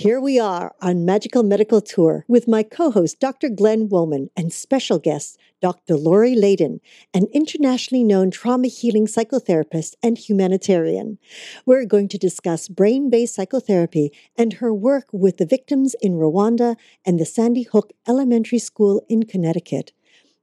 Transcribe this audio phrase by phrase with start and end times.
[0.00, 3.48] Here we are on Magical Medical Tour with my co host, Dr.
[3.48, 5.96] Glenn Wollman, and special guest, Dr.
[5.96, 6.80] Lori Leyden,
[7.12, 11.18] an internationally known trauma healing psychotherapist and humanitarian.
[11.66, 16.76] We're going to discuss brain based psychotherapy and her work with the victims in Rwanda
[17.04, 19.90] and the Sandy Hook Elementary School in Connecticut.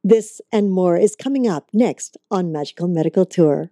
[0.04, 3.72] This and more is coming up next on Magical Medical Tour.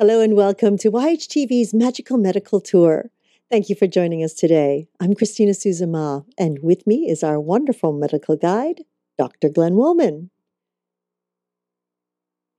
[0.00, 3.10] Hello and welcome to YHTV's Magical Medical Tour.
[3.50, 4.88] Thank you for joining us today.
[4.98, 8.84] I'm Christina Suzuma, and with me is our wonderful medical guide,
[9.18, 9.50] Dr.
[9.50, 10.30] Glenn Wollman.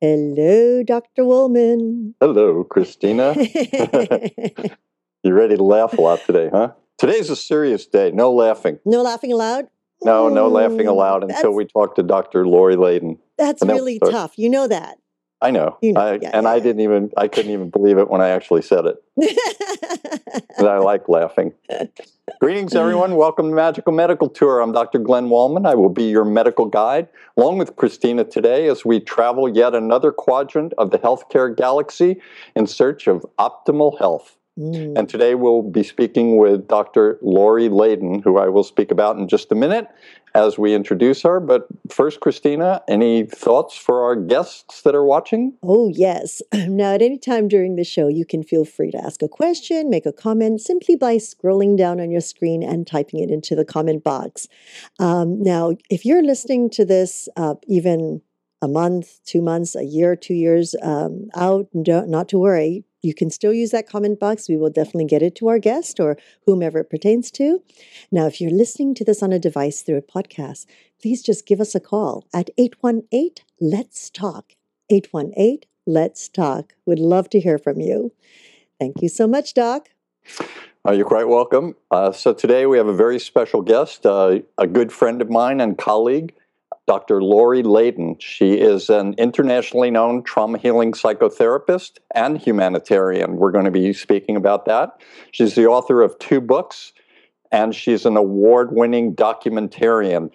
[0.01, 1.23] Hello, Dr.
[1.25, 2.13] Wollman.
[2.19, 3.33] Hello, Christina.
[5.23, 6.73] you ready to laugh a lot today, huh?
[6.99, 8.11] Today's a serious day.
[8.11, 8.77] No laughing.
[8.85, 9.65] No laughing aloud?
[10.03, 12.47] No, no laughing aloud until we talk to Dr.
[12.47, 13.17] Lori Leyden.
[13.39, 14.37] That's really tough.
[14.37, 14.99] You know that.
[15.43, 15.77] I know.
[15.81, 16.63] You know, I, yeah, and yeah, I yeah.
[16.63, 19.03] didn't even, I couldn't even believe it when I actually said it.
[20.57, 21.53] And I like laughing.
[22.39, 23.15] Greetings, everyone.
[23.15, 24.59] Welcome to Magical Medical Tour.
[24.59, 24.99] I'm Dr.
[24.99, 25.65] Glenn Wollman.
[25.65, 30.11] I will be your medical guide, along with Christina today, as we travel yet another
[30.11, 32.21] quadrant of the healthcare galaxy
[32.55, 34.37] in search of optimal health.
[34.59, 34.97] Mm.
[34.97, 37.17] And today we'll be speaking with Dr.
[37.21, 39.87] Lori Leyden, who I will speak about in just a minute
[40.33, 41.39] as we introduce her.
[41.39, 45.53] But first, Christina, any thoughts for our guests that are watching?
[45.63, 46.41] Oh, yes.
[46.53, 49.89] Now, at any time during the show, you can feel free to ask a question,
[49.89, 53.65] make a comment simply by scrolling down on your screen and typing it into the
[53.65, 54.47] comment box.
[54.99, 58.21] Um, now, if you're listening to this uh, even
[58.61, 62.85] a month, two months, a year, two years um, out, don't, not to worry.
[63.01, 64.47] You can still use that comment box.
[64.47, 67.61] We will definitely get it to our guest or whomever it pertains to.
[68.11, 70.65] Now, if you're listening to this on a device through a podcast,
[71.01, 74.55] please just give us a call at 818 Let's Talk.
[74.89, 76.73] 818 Let's Talk.
[76.85, 78.13] Would love to hear from you.
[78.79, 79.89] Thank you so much, Doc.
[80.87, 81.75] Uh, you're quite welcome.
[81.91, 85.61] Uh, so today we have a very special guest, uh, a good friend of mine
[85.61, 86.33] and colleague,
[86.91, 87.23] Dr.
[87.23, 88.17] Lori Leyden.
[88.19, 93.37] She is an internationally known trauma healing psychotherapist and humanitarian.
[93.37, 94.99] We're going to be speaking about that.
[95.31, 96.91] She's the author of two books,
[97.49, 100.31] and she's an award winning documentarian.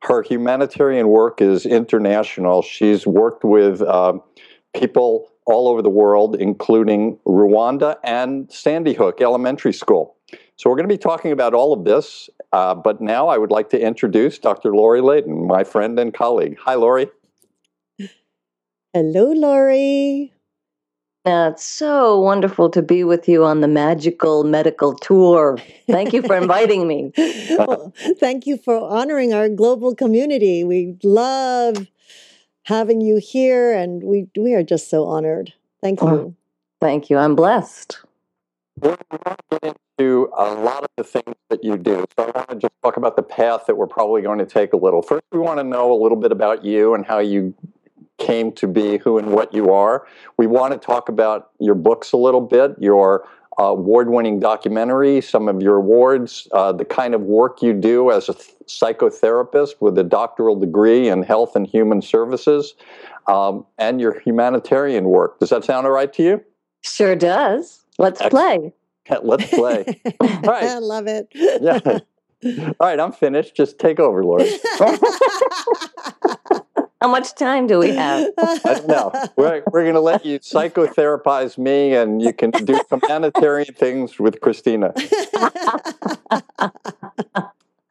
[0.00, 2.62] Her humanitarian work is international.
[2.62, 4.22] She's worked with um,
[4.74, 10.16] people all over the world, including Rwanda and Sandy Hook Elementary School.
[10.56, 13.50] So, we're going to be talking about all of this, uh, but now I would
[13.50, 14.74] like to introduce Dr.
[14.74, 16.56] Lori Leyden, my friend and colleague.
[16.64, 17.08] Hi, Lori.
[18.94, 20.32] Hello, Lori.
[21.24, 25.58] Uh, it's so wonderful to be with you on the magical medical tour.
[25.86, 27.12] Thank you for inviting me.
[27.58, 30.64] well, thank you for honoring our global community.
[30.64, 31.86] We love
[32.64, 35.52] having you here, and we we are just so honored.
[35.82, 36.08] Thank Oh.
[36.08, 36.34] you.
[36.80, 37.18] Thank you.
[37.18, 37.98] I'm blessed.
[38.80, 42.04] We're going to get into a lot of the things that you do.
[42.16, 44.72] So, I want to just talk about the path that we're probably going to take
[44.72, 45.02] a little.
[45.02, 47.54] First, we want to know a little bit about you and how you
[48.18, 50.06] came to be who and what you are.
[50.36, 53.26] We want to talk about your books a little bit, your
[53.60, 58.28] uh, award-winning documentary, some of your awards, uh, the kind of work you do as
[58.28, 62.74] a th- psychotherapist with a doctoral degree in health and human services,
[63.26, 65.40] um, and your humanitarian work.
[65.40, 66.44] Does that sound all right to you?
[66.82, 67.77] Sure does.
[67.98, 68.72] Let's Excellent.
[69.08, 69.18] play.
[69.22, 70.00] Let's play.
[70.20, 70.64] right.
[70.64, 71.28] I love it.
[71.34, 71.80] Yeah.
[72.78, 73.56] All right, I'm finished.
[73.56, 74.48] Just take over, Lori.
[77.00, 78.30] How much time do we have?
[78.38, 79.12] I don't know.
[79.36, 84.40] We're, we're going to let you psychotherapize me, and you can do humanitarian things with
[84.40, 84.92] Christina.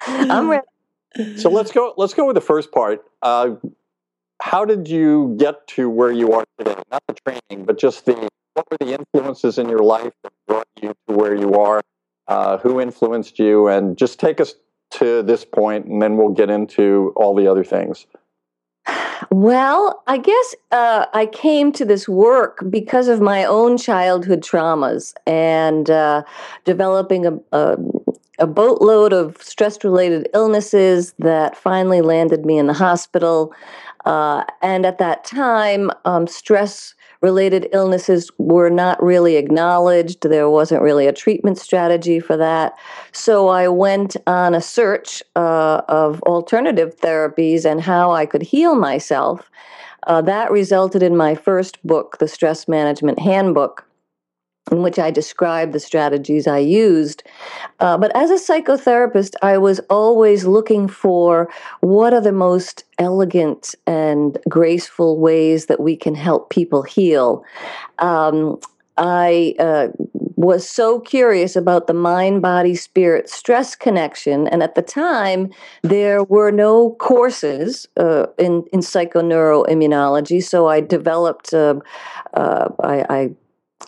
[0.01, 0.65] I'm ready.
[1.35, 1.93] So let's go.
[1.97, 3.03] Let's go with the first part.
[3.21, 3.55] Uh,
[4.41, 6.75] how did you get to where you are today?
[6.89, 10.67] Not the training, but just the what were the influences in your life that brought
[10.81, 11.81] you to where you are?
[12.27, 13.67] Uh, who influenced you?
[13.67, 14.55] And just take us
[14.89, 18.07] to this point, and then we'll get into all the other things.
[19.29, 25.13] Well, I guess uh, I came to this work because of my own childhood traumas
[25.25, 26.23] and uh,
[26.63, 27.77] developing a, a,
[28.39, 33.53] a boatload of stress related illnesses that finally landed me in the hospital.
[34.05, 40.21] Uh, and at that time, um, stress related illnesses were not really acknowledged.
[40.21, 42.73] There wasn't really a treatment strategy for that.
[43.11, 48.75] So I went on a search uh, of alternative therapies and how I could heal
[48.75, 49.49] myself.
[50.05, 53.86] Uh, that resulted in my first book, The Stress Management Handbook
[54.71, 57.23] in which I described the strategies I used.
[57.79, 61.49] Uh, but as a psychotherapist, I was always looking for
[61.81, 67.43] what are the most elegant and graceful ways that we can help people heal.
[67.99, 68.59] Um,
[68.97, 69.89] I uh,
[70.37, 74.47] was so curious about the mind body spirit stress connection.
[74.47, 75.51] And at the time,
[75.83, 80.43] there were no courses uh, in, in psychoneuroimmunology.
[80.43, 81.75] So I developed, uh,
[82.33, 83.29] uh I, I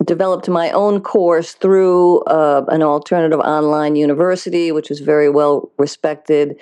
[0.05, 6.55] developed my own course through uh, an alternative online university, which was very well respected.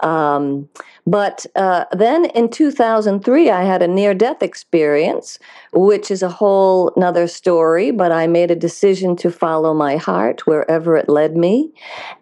[0.00, 0.68] Um,
[1.06, 5.38] but uh, then in 2003, I had a near death experience,
[5.72, 7.92] which is a whole nother story.
[7.92, 11.72] But I made a decision to follow my heart wherever it led me.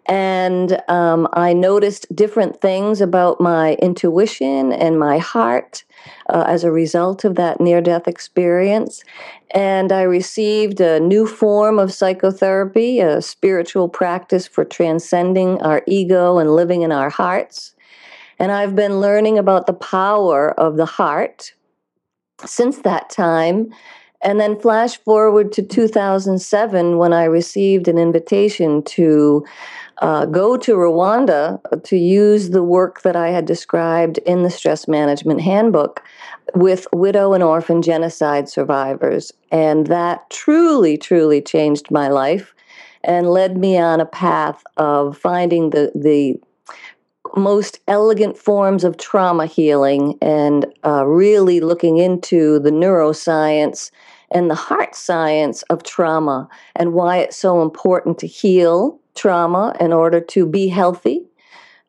[0.05, 5.83] And um, I noticed different things about my intuition and my heart
[6.29, 9.03] uh, as a result of that near death experience.
[9.51, 16.37] And I received a new form of psychotherapy, a spiritual practice for transcending our ego
[16.37, 17.75] and living in our hearts.
[18.39, 21.53] And I've been learning about the power of the heart
[22.43, 23.73] since that time.
[24.21, 29.45] And then flash forward to 2007 when I received an invitation to
[29.99, 34.87] uh, go to Rwanda to use the work that I had described in the Stress
[34.87, 36.03] Management Handbook
[36.53, 39.31] with widow and orphan genocide survivors.
[39.51, 42.53] And that truly, truly changed my life
[43.03, 46.35] and led me on a path of finding the, the
[47.35, 53.91] most elegant forms of trauma healing and uh, really looking into the neuroscience
[54.31, 59.91] and the heart science of trauma and why it's so important to heal trauma in
[59.93, 61.25] order to be healthy.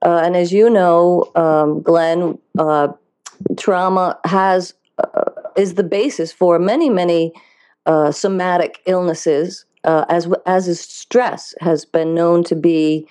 [0.03, 2.89] Uh, and as you know, um, Glenn, uh,
[3.57, 7.33] trauma has uh, is the basis for many, many
[7.87, 13.07] uh, somatic illnesses, uh, as as is stress has been known to be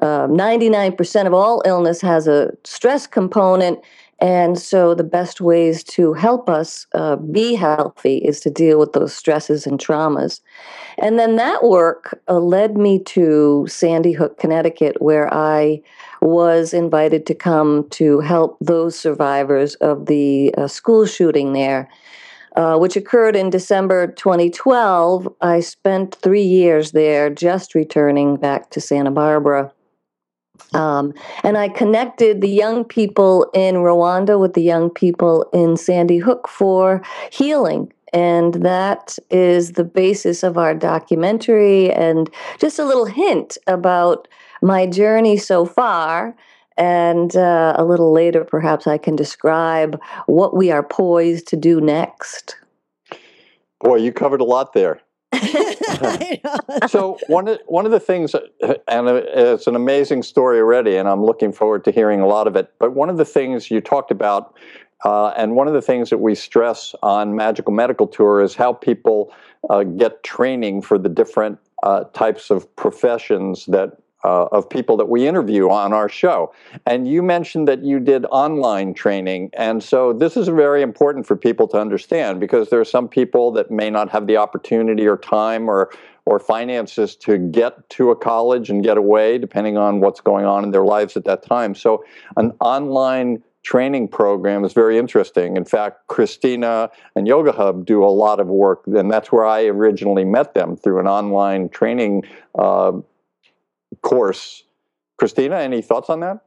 [0.00, 3.78] 99% um, of all illness has a stress component.
[4.20, 8.92] And so, the best ways to help us uh, be healthy is to deal with
[8.92, 10.40] those stresses and traumas.
[10.98, 15.80] And then that work uh, led me to Sandy Hook, Connecticut, where I
[16.20, 21.88] was invited to come to help those survivors of the uh, school shooting there.
[22.56, 25.32] Uh, which occurred in December 2012.
[25.40, 29.72] I spent three years there just returning back to Santa Barbara.
[30.74, 36.18] Um, and I connected the young people in Rwanda with the young people in Sandy
[36.18, 37.92] Hook for healing.
[38.12, 42.28] And that is the basis of our documentary, and
[42.58, 44.26] just a little hint about
[44.62, 46.34] my journey so far.
[46.76, 51.80] And uh, a little later, perhaps I can describe what we are poised to do
[51.80, 52.56] next.
[53.80, 55.00] Boy, you covered a lot there.
[56.88, 61.24] so one of one of the things, and it's an amazing story already, and I'm
[61.24, 62.72] looking forward to hearing a lot of it.
[62.78, 64.54] But one of the things you talked about,
[65.04, 68.72] uh, and one of the things that we stress on Magical Medical Tour is how
[68.72, 69.32] people
[69.68, 75.08] uh, get training for the different uh, types of professions that uh, of people that
[75.08, 76.52] we interview on our show.
[76.86, 79.50] And you mentioned that you did online training.
[79.54, 83.50] And so this is very important for people to understand because there are some people
[83.52, 85.90] that may not have the opportunity or time or
[86.26, 90.62] or finances to get to a college and get away depending on what's going on
[90.64, 91.74] in their lives at that time.
[91.74, 92.04] So
[92.36, 95.56] an online training program is very interesting.
[95.56, 99.64] In fact, Christina and Yoga Hub do a lot of work, and that's where I
[99.64, 102.24] originally met them through an online training
[102.58, 102.92] uh,
[104.02, 104.64] course.
[105.18, 106.40] Christina, any thoughts on that?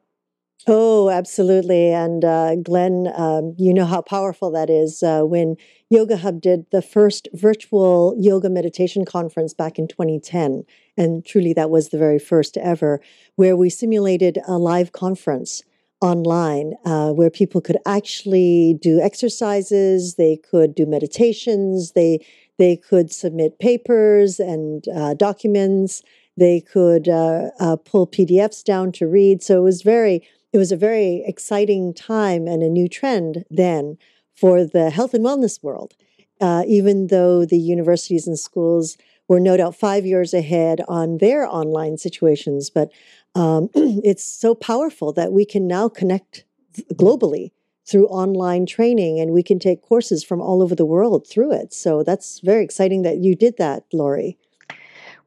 [0.66, 1.92] Oh, absolutely.
[1.92, 5.04] And uh, Glenn, um, you know how powerful that is.
[5.04, 5.58] Uh, when
[5.90, 10.64] Yoga Hub did the first virtual yoga meditation conference back in 2010,
[10.98, 13.02] and truly that was the very first ever,
[13.36, 15.64] where we simulated a live conference
[16.02, 22.26] online uh, where people could actually do exercises, they could do meditations, they
[22.60, 26.04] they could submit papers and uh, documents
[26.38, 29.44] they could uh, uh, pull PDFs down to read.
[29.44, 33.98] So it was very, it was a very exciting time and a new trend then
[34.36, 35.94] for the health and wellness world.
[36.42, 38.98] Uh, even though the universities and schools
[39.28, 42.92] we're no doubt five years ahead on their online situations, but
[43.36, 46.46] um, it's so powerful that we can now connect
[46.94, 47.52] globally
[47.86, 51.74] through online training and we can take courses from all over the world through it.
[51.74, 54.38] So that's very exciting that you did that, Lori.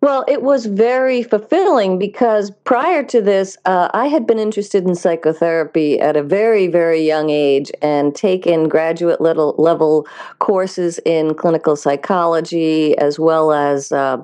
[0.07, 4.95] Well, it was very fulfilling because prior to this, uh, I had been interested in
[4.95, 10.07] psychotherapy at a very, very young age and taken graduate level, level
[10.39, 14.19] courses in clinical psychology as well as uh,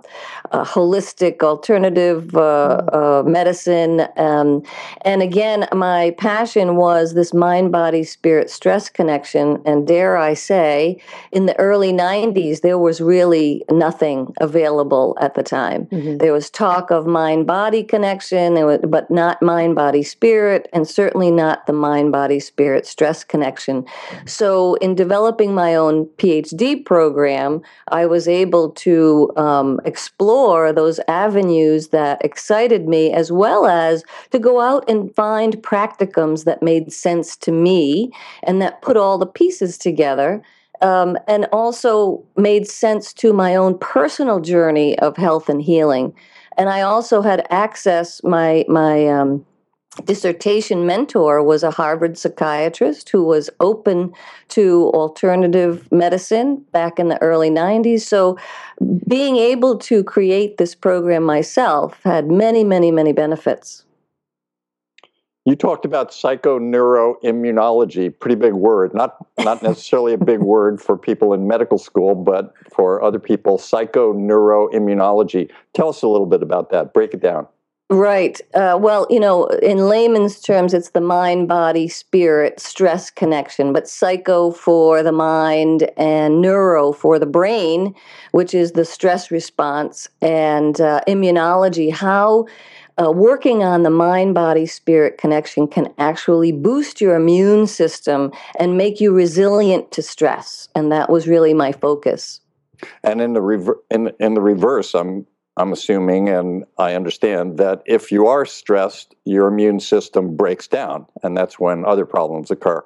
[0.52, 2.94] uh, holistic alternative uh, mm.
[2.94, 4.06] uh, medicine.
[4.16, 4.62] Um,
[5.04, 9.60] and again, my passion was this mind body spirit stress connection.
[9.66, 15.42] And dare I say, in the early 90s, there was really nothing available at the
[15.42, 15.86] time time.
[15.86, 16.18] Mm-hmm.
[16.18, 21.30] There was talk of mind body connection, was, but not mind body spirit, and certainly
[21.30, 23.84] not the mind body spirit stress connection.
[24.26, 31.88] So, in developing my own PhD program, I was able to um, explore those avenues
[31.88, 37.36] that excited me, as well as to go out and find practicums that made sense
[37.36, 38.12] to me
[38.42, 40.42] and that put all the pieces together
[40.82, 46.14] um, and also made sense to my own personal journey of health and healing.
[46.58, 48.22] And I also had access.
[48.22, 49.46] My my um,
[50.04, 54.12] dissertation mentor was a Harvard psychiatrist who was open
[54.48, 58.00] to alternative medicine back in the early 90s.
[58.00, 58.38] So,
[59.06, 63.84] being able to create this program myself had many, many, many benefits.
[65.44, 68.94] You talked about psychoneuroimmunology, pretty big word.
[68.94, 73.58] Not not necessarily a big word for people in medical school, but for other people,
[73.58, 75.50] psychoneuroimmunology.
[75.74, 76.94] Tell us a little bit about that.
[76.94, 77.48] Break it down.
[77.92, 78.40] Right.
[78.54, 83.86] Uh, well, you know, in layman's terms, it's the mind, body, spirit, stress connection, but
[83.86, 87.94] psycho for the mind and neuro for the brain,
[88.30, 92.46] which is the stress response, and uh, immunology, how
[93.02, 98.76] uh, working on the mind body spirit connection can actually boost your immune system and
[98.76, 100.68] make you resilient to stress.
[100.74, 102.40] And that was really my focus.
[103.02, 107.82] And in the rever- in, in the reverse, I'm I'm assuming and I understand that
[107.84, 112.82] if you are stressed, your immune system breaks down, and that's when other problems occur.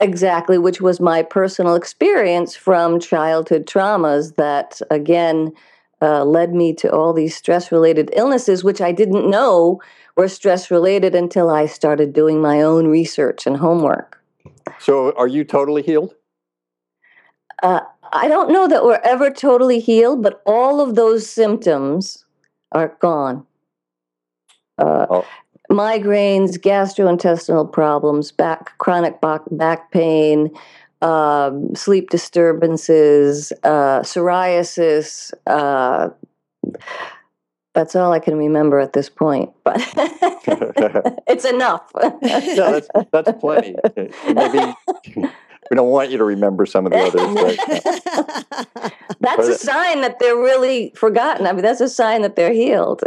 [0.00, 5.52] Exactly, which was my personal experience from childhood traumas that, again,
[6.00, 9.80] uh, led me to all these stress related illnesses, which I didn't know
[10.16, 14.20] were stress related until I started doing my own research and homework.
[14.78, 16.14] So, are you totally healed?
[17.62, 17.80] Uh,
[18.12, 22.24] I don't know that we're ever totally healed, but all of those symptoms
[22.72, 23.46] are gone.
[24.78, 25.26] Uh, oh.
[25.70, 30.50] Migraines, gastrointestinal problems, back chronic back, back pain,
[31.02, 35.32] um, sleep disturbances, uh, psoriasis.
[35.46, 36.10] Uh,
[37.74, 39.76] that's all I can remember at this point, but
[41.28, 41.90] it's enough.
[41.94, 43.76] no, that's that's plenty.
[43.96, 44.74] Maybe
[45.16, 47.22] we don't want you to remember some of the others.
[47.30, 51.46] Right that's a sign that they're really forgotten.
[51.46, 53.02] I mean, that's a sign that they're healed.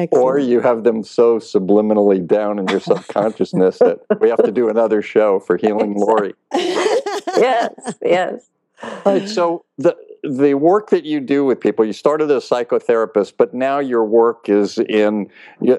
[0.00, 0.24] Excellent.
[0.24, 4.70] Or you have them so subliminally down in your subconsciousness that we have to do
[4.70, 6.32] another show for healing Lori.
[6.54, 8.48] yes, yes.
[8.82, 12.54] All right, so the the work that you do with people, you started as a
[12.54, 15.28] psychotherapist, but now your work is in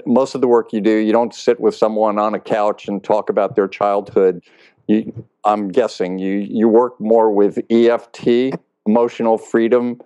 [0.06, 0.98] most of the work you do.
[0.98, 4.44] You don't sit with someone on a couch and talk about their childhood.
[4.86, 8.54] You, I'm guessing you you work more with EFT,
[8.86, 10.00] emotional freedom,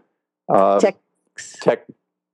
[0.47, 0.79] uh,
[1.61, 1.85] tech,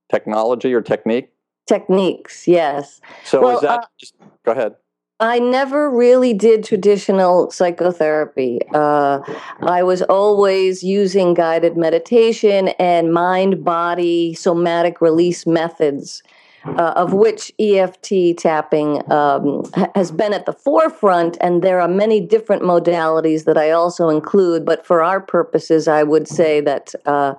[0.08, 1.31] technology or technique
[1.66, 3.00] techniques, yes.
[3.24, 4.14] So well, is that uh, just
[4.44, 4.74] go ahead?
[5.22, 8.58] I never really did traditional psychotherapy.
[8.74, 9.20] Uh,
[9.60, 16.24] I was always using guided meditation and mind body somatic release methods,
[16.64, 19.62] uh, of which EFT tapping um,
[19.94, 21.38] has been at the forefront.
[21.40, 24.64] And there are many different modalities that I also include.
[24.64, 26.94] But for our purposes, I would say that.
[27.06, 27.34] Uh,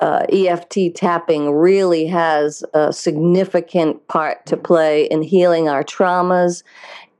[0.00, 6.62] uh, EFT tapping really has a significant part to play in healing our traumas,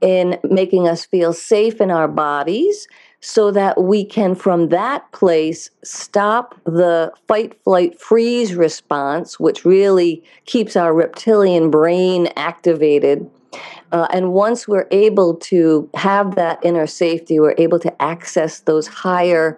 [0.01, 2.87] in making us feel safe in our bodies,
[3.21, 10.23] so that we can, from that place, stop the fight, flight, freeze response, which really
[10.47, 13.29] keeps our reptilian brain activated
[13.93, 18.87] uh, and once we're able to have that inner safety, we're able to access those
[18.87, 19.57] higher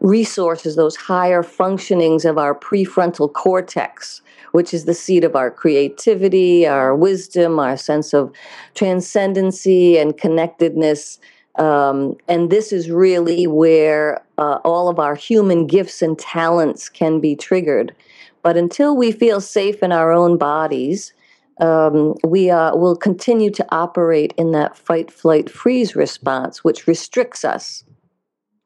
[0.00, 4.22] resources, those higher functionings of our prefrontal cortex,
[4.52, 8.32] which is the seat of our creativity, our wisdom, our sense of
[8.74, 11.18] transcendency and connectedness.
[11.56, 17.20] Um, and this is really where uh, all of our human gifts and talents can
[17.20, 17.94] be triggered
[18.42, 21.12] But until we feel safe in our own bodies,
[21.62, 27.44] um, we uh, will continue to operate in that fight, flight, freeze response, which restricts
[27.44, 27.84] us.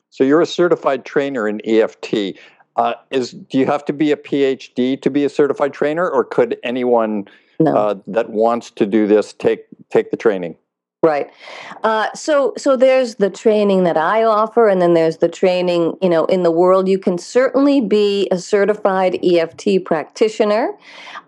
[0.08, 2.38] So you're a certified trainer in EFT.
[2.76, 6.24] Uh, is do you have to be a PhD to be a certified trainer, or
[6.24, 7.26] could anyone
[7.60, 7.76] no.
[7.76, 10.56] uh, that wants to do this take take the training?
[11.02, 11.30] Right.
[11.84, 16.08] Uh, so so there's the training that I offer, and then there's the training you
[16.08, 16.88] know in the world.
[16.88, 20.76] You can certainly be a certified EFT practitioner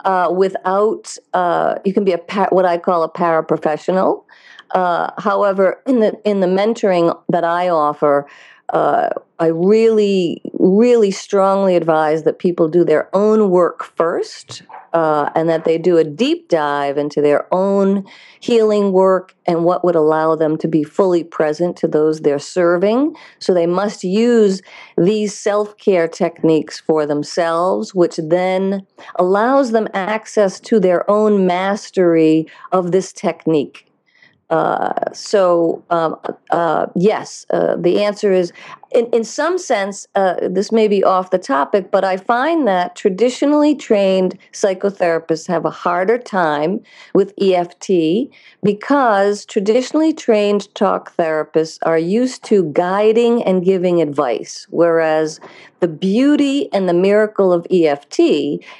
[0.05, 1.17] uh, without.
[1.33, 4.25] Uh, you can be a par- what I call a paraprofessional.
[4.73, 8.27] Uh, however, in the in the mentoring that I offer,
[8.71, 15.49] uh, I really, really strongly advise that people do their own work first uh, and
[15.49, 18.05] that they do a deep dive into their own
[18.41, 23.15] healing work and what would allow them to be fully present to those they're serving.
[23.39, 24.61] So they must use
[24.97, 32.47] these self care techniques for themselves, which then allows them access to their own mastery
[32.73, 33.88] of this technique.
[34.51, 36.17] Uh, so um,
[36.51, 38.53] uh, yes, uh, the answer is
[38.91, 42.97] in, in some sense, uh, this may be off the topic, but I find that
[42.97, 46.81] traditionally trained psychotherapists have a harder time
[47.13, 48.31] with EFT
[48.63, 55.39] because traditionally trained talk therapists are used to guiding and giving advice, whereas
[55.81, 58.21] the beauty and the miracle of EFT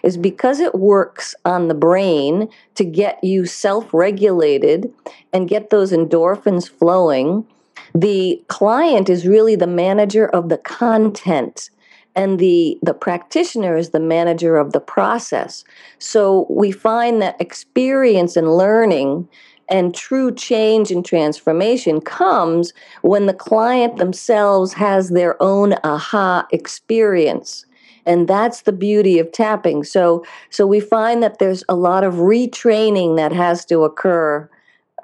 [0.03, 4.93] is because it works on the brain to get you self regulated
[5.33, 7.47] and get those endorphins flowing
[7.95, 11.71] the client is really the manager of the content
[12.19, 15.63] and the the practitioner is the manager of the process.
[15.99, 19.29] So we find that experience and learning
[19.69, 27.67] and true change and transformation comes when the client themselves has their own aha experience.
[28.05, 29.85] And that's the beauty of tapping.
[29.85, 34.51] So so we find that there's a lot of retraining that has to occur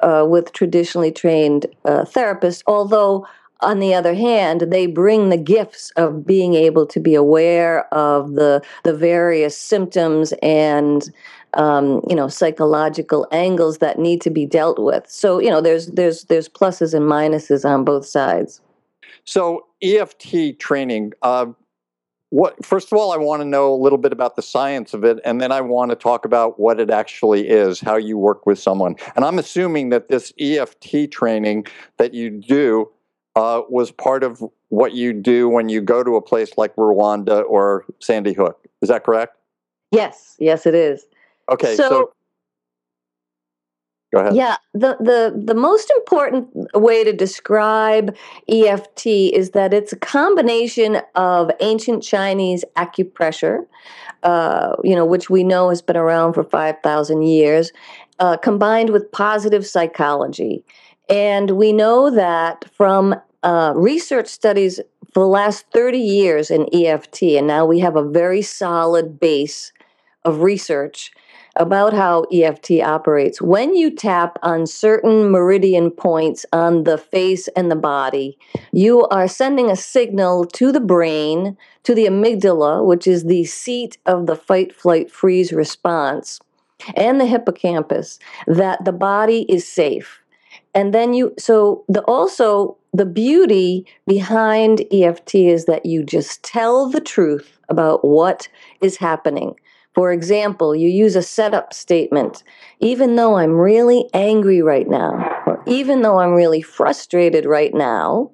[0.01, 3.27] uh, with traditionally trained uh, therapists, although
[3.61, 8.35] on the other hand, they bring the gifts of being able to be aware of
[8.35, 11.11] the the various symptoms and
[11.55, 15.09] um, you know psychological angles that need to be dealt with.
[15.09, 18.61] So you know, there's there's there's pluses and minuses on both sides.
[19.25, 21.13] So EFT training.
[21.23, 21.47] Uh,
[22.35, 25.05] what first of all i want to know a little bit about the science of
[25.05, 28.45] it and then i want to talk about what it actually is how you work
[28.45, 28.97] with someone.
[29.15, 31.67] And i'm assuming that this eft training
[31.99, 32.91] that you do
[33.37, 37.45] uh, was part of what you do when you go to a place like rwanda
[37.49, 38.67] or sandy hook.
[38.83, 39.37] Is that correct?
[39.93, 41.07] Yes yes it is.
[41.49, 42.14] Okay so, so
[44.15, 44.37] Go ahead.
[44.37, 48.15] Yeah, the, the, the most important way to describe
[48.49, 53.67] EFT is that it's a combination of ancient Chinese acupressure,
[54.23, 57.73] uh, you know, which we know has been around for 5,000 years,
[58.21, 60.65] uh, combined with positive psychology.
[61.09, 64.79] And we know that from uh, research studies
[65.13, 69.73] for the last 30 years in EFT, and now we have a very solid base
[70.25, 71.11] of research
[71.57, 73.41] about how EFT operates.
[73.41, 78.39] When you tap on certain meridian points on the face and the body,
[78.73, 83.99] you are sending a signal to the brain, to the amygdala, which is the seat
[84.07, 86.41] of the fight, flight, freeze response,
[86.97, 90.21] and the hippocampus, that the body is safe.
[90.75, 96.89] And then you, so the also the beauty behind EFT is that you just tell
[96.89, 98.49] the truth about what
[98.81, 99.57] is happening.
[99.95, 102.43] For example, you use a setup statement.
[102.81, 108.31] Even though I'm really angry right now, or even though I'm really frustrated right now,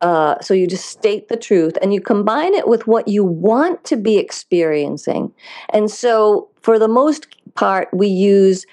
[0.00, 3.84] uh, so you just state the truth and you combine it with what you want
[3.84, 5.32] to be experiencing.
[5.70, 8.64] And so, for the most part, we use,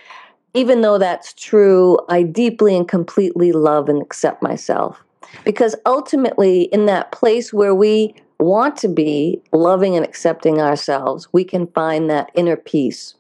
[0.54, 5.04] even though that's true, I deeply and completely love and accept myself.
[5.44, 11.44] Because ultimately, in that place where we want to be loving and accepting ourselves, we
[11.44, 13.16] can find that inner peace.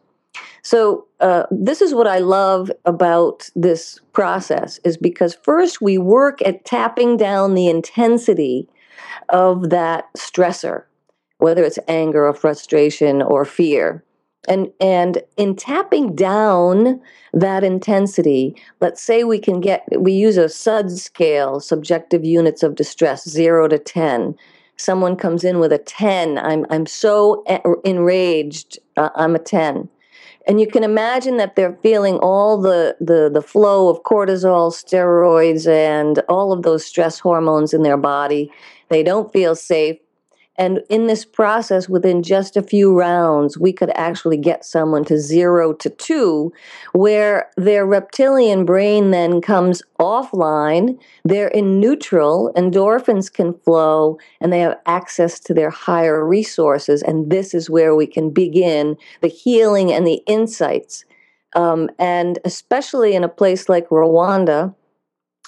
[0.62, 6.41] So uh, this is what I love about this process is because first we work
[6.41, 8.67] at tapping down the intensity
[9.30, 10.84] of that stressor,
[11.38, 14.04] whether it's anger or frustration or fear.
[14.47, 17.01] And, and in tapping down
[17.34, 22.75] that intensity, let's say we can get, we use a SUD scale, subjective units of
[22.75, 24.36] distress, zero to 10
[24.77, 27.43] someone comes in with a 10 i'm i'm so
[27.83, 29.89] enraged uh, i'm a 10
[30.47, 35.67] and you can imagine that they're feeling all the, the the flow of cortisol steroids
[35.67, 38.51] and all of those stress hormones in their body.
[38.89, 39.97] They don't feel safe
[40.58, 45.18] And in this process, within just a few rounds, we could actually get someone to
[45.18, 46.54] zero to two,
[46.94, 50.98] where their reptilian brain then comes offline.
[51.26, 57.04] They're in neutral, endorphins can flow, and they have access to their higher resources.
[57.04, 61.04] And this is where we can begin the healing and the insights.
[61.56, 64.76] Um, and especially in a place like Rwanda,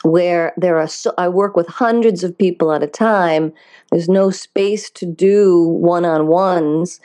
[0.03, 3.53] where there are so, I work with hundreds of people at a time.
[3.91, 6.99] There's no space to do one-on-ones.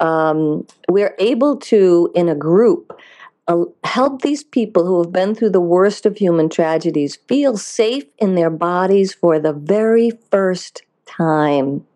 [0.00, 2.98] Um, we're able to, in a group,
[3.46, 8.04] uh, help these people who have been through the worst of human tragedies feel safe
[8.18, 11.86] in their bodies for the very first time.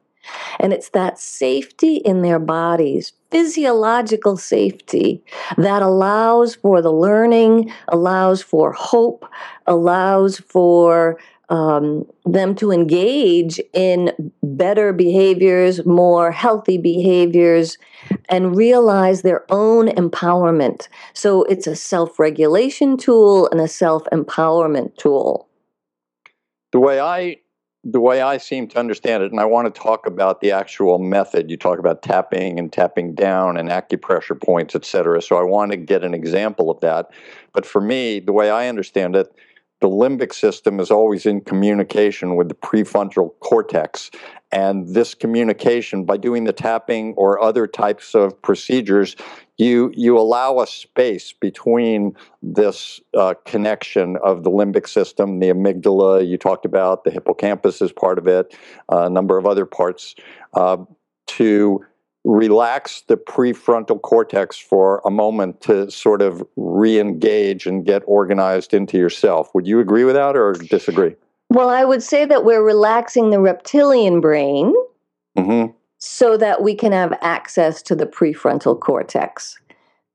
[0.60, 5.22] And it's that safety in their bodies, physiological safety,
[5.56, 9.28] that allows for the learning, allows for hope,
[9.66, 11.18] allows for
[11.50, 17.78] um, them to engage in better behaviors, more healthy behaviors,
[18.28, 20.88] and realize their own empowerment.
[21.14, 25.48] So it's a self regulation tool and a self empowerment tool.
[26.72, 27.38] The way I
[27.84, 30.98] the way I seem to understand it, and I want to talk about the actual
[30.98, 31.50] method.
[31.50, 35.22] You talk about tapping and tapping down and acupressure points, et cetera.
[35.22, 37.10] So I want to get an example of that.
[37.52, 39.32] But for me, the way I understand it,
[39.80, 44.10] the limbic system is always in communication with the prefrontal cortex.
[44.50, 49.14] And this communication, by doing the tapping or other types of procedures,
[49.58, 56.26] you you allow a space between this uh, connection of the limbic system, the amygdala
[56.26, 58.56] you talked about, the hippocampus is part of it,
[58.90, 60.14] uh, a number of other parts,
[60.54, 60.78] uh,
[61.26, 61.84] to
[62.24, 68.98] relax the prefrontal cortex for a moment to sort of re-engage and get organized into
[68.98, 69.54] yourself.
[69.54, 71.16] Would you agree with that or disagree?
[71.50, 74.74] Well, I would say that we're relaxing the reptilian brain.
[75.36, 79.58] Mm-hmm so that we can have access to the prefrontal cortex.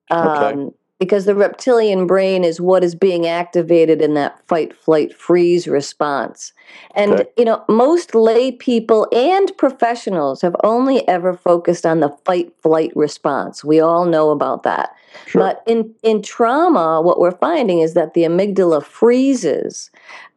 [0.10, 0.76] Um, okay.
[1.04, 6.54] Because the reptilian brain is what is being activated in that fight, flight, freeze response.
[6.96, 7.30] And, okay.
[7.38, 12.94] you know, most lay people and professionals have only ever focused on the fight, flight
[12.96, 13.66] response.
[13.66, 14.96] We all know about that.
[15.26, 15.42] Sure.
[15.42, 19.92] But in, in trauma, what we're finding is that the amygdala freezes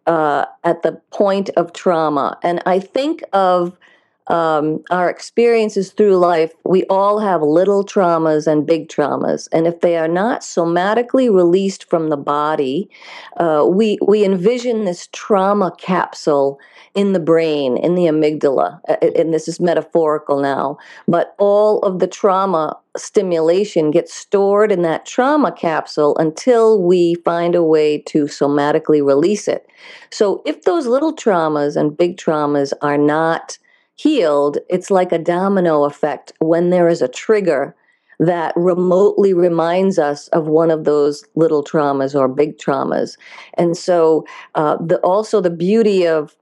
[0.08, 2.38] uh, at the point of trauma.
[2.42, 3.78] And I think of
[4.28, 9.80] um, our experiences through life, we all have little traumas and big traumas, and if
[9.80, 12.90] they are not somatically released from the body,
[13.36, 16.58] uh, we we envision this trauma capsule
[16.94, 18.80] in the brain, in the amygdala,
[19.16, 20.78] and this is metaphorical now.
[21.06, 27.54] But all of the trauma stimulation gets stored in that trauma capsule until we find
[27.54, 29.68] a way to somatically release it.
[30.10, 33.58] So, if those little traumas and big traumas are not
[33.96, 37.74] healed, it's like a domino effect when there is a trigger
[38.18, 43.16] that remotely reminds us of one of those little traumas or big traumas.
[43.54, 46.34] And so, uh, the, also the beauty of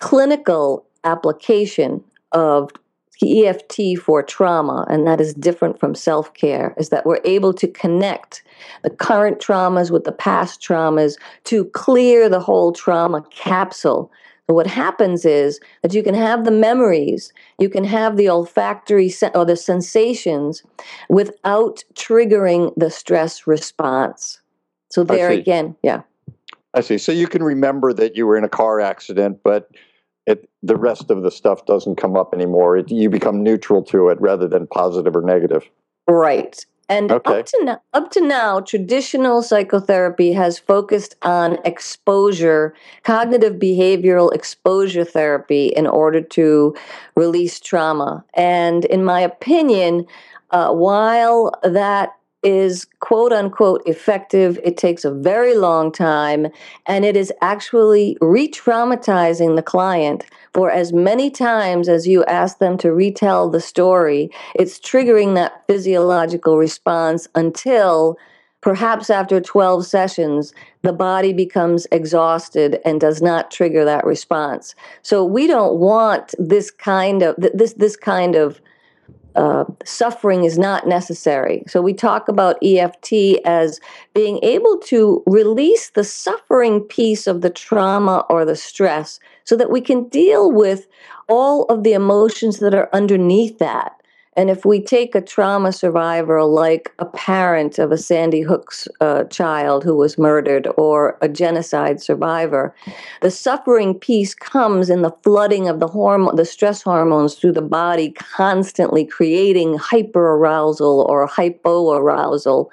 [0.00, 2.70] clinical application of
[3.22, 7.68] EFT for trauma, and that is different from self care, is that we're able to
[7.68, 8.42] connect
[8.82, 14.10] the current traumas with the past traumas to clear the whole trauma capsule
[14.54, 19.44] what happens is that you can have the memories, you can have the olfactory or
[19.44, 20.62] the sensations
[21.08, 24.40] without triggering the stress response.
[24.90, 26.02] So there again, yeah.
[26.74, 26.98] I see.
[26.98, 29.70] So you can remember that you were in a car accident, but
[30.26, 32.76] it, the rest of the stuff doesn't come up anymore.
[32.76, 35.68] It, you become neutral to it rather than positive or negative.
[36.08, 36.64] Right.
[36.90, 37.38] And okay.
[37.38, 42.74] up to now, up to now, traditional psychotherapy has focused on exposure,
[43.04, 46.74] cognitive behavioral exposure therapy, in order to
[47.14, 48.24] release trauma.
[48.34, 50.04] And in my opinion,
[50.50, 52.10] uh, while that
[52.42, 54.58] is quote unquote effective.
[54.64, 56.48] It takes a very long time
[56.86, 60.24] and it is actually re traumatizing the client
[60.54, 64.30] for as many times as you ask them to retell the story.
[64.54, 68.16] It's triggering that physiological response until
[68.60, 75.24] perhaps after 12 sessions the body becomes exhausted and does not trigger that response so
[75.24, 78.60] we don't want this kind of this this kind of
[79.36, 81.62] uh, suffering is not necessary.
[81.66, 83.80] So we talk about EFT as
[84.14, 89.70] being able to release the suffering piece of the trauma or the stress so that
[89.70, 90.86] we can deal with
[91.28, 93.99] all of the emotions that are underneath that.
[94.36, 99.24] And if we take a trauma survivor like a parent of a Sandy Hook's uh,
[99.24, 102.72] child who was murdered or a genocide survivor,
[103.22, 107.60] the suffering piece comes in the flooding of the hormone, the stress hormones through the
[107.60, 112.68] body, constantly creating hyperarousal or hypoarousal.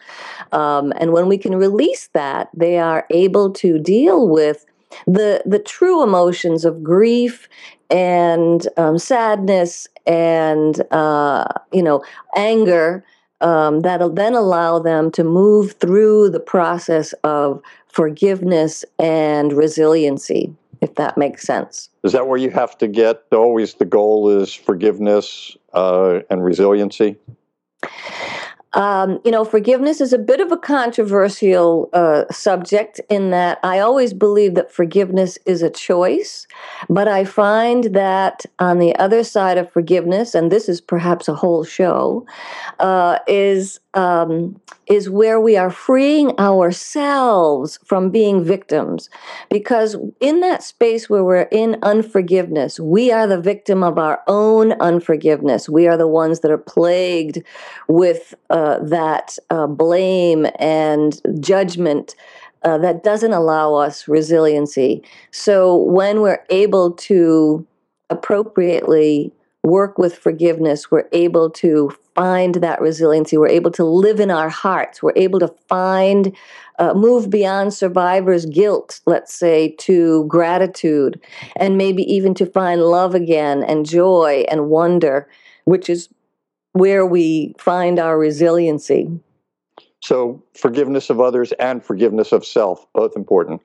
[0.51, 4.65] Um, and when we can release that, they are able to deal with
[5.05, 7.49] the the true emotions of grief
[7.89, 12.03] and um, sadness and uh, you know
[12.35, 13.03] anger
[13.41, 20.93] um, that'll then allow them to move through the process of forgiveness and resiliency if
[20.95, 21.89] that makes sense.
[22.03, 27.17] Is that where you have to get always the goal is forgiveness uh, and resiliency
[28.73, 33.79] um, you know, forgiveness is a bit of a controversial uh, subject in that I
[33.79, 36.47] always believe that forgiveness is a choice,
[36.89, 41.35] but I find that on the other side of forgiveness, and this is perhaps a
[41.35, 42.25] whole show,
[42.79, 49.09] uh, is um, is where we are freeing ourselves from being victims.
[49.49, 54.73] Because in that space where we're in unforgiveness, we are the victim of our own
[54.73, 55.67] unforgiveness.
[55.67, 57.41] We are the ones that are plagued
[57.87, 62.15] with uh, that uh, blame and judgment.
[62.63, 65.03] Uh, that doesn't allow us resiliency.
[65.31, 67.65] So, when we're able to
[68.09, 69.31] appropriately
[69.67, 73.37] work with forgiveness, we're able to find that resiliency.
[73.37, 75.03] We're able to live in our hearts.
[75.03, 76.35] We're able to find,
[76.79, 81.21] uh, move beyond survivor's guilt, let's say, to gratitude,
[81.57, 85.27] and maybe even to find love again and joy and wonder,
[85.65, 86.09] which is
[86.71, 89.09] where we find our resiliency.
[90.01, 93.61] So, forgiveness of others and forgiveness of self, both important.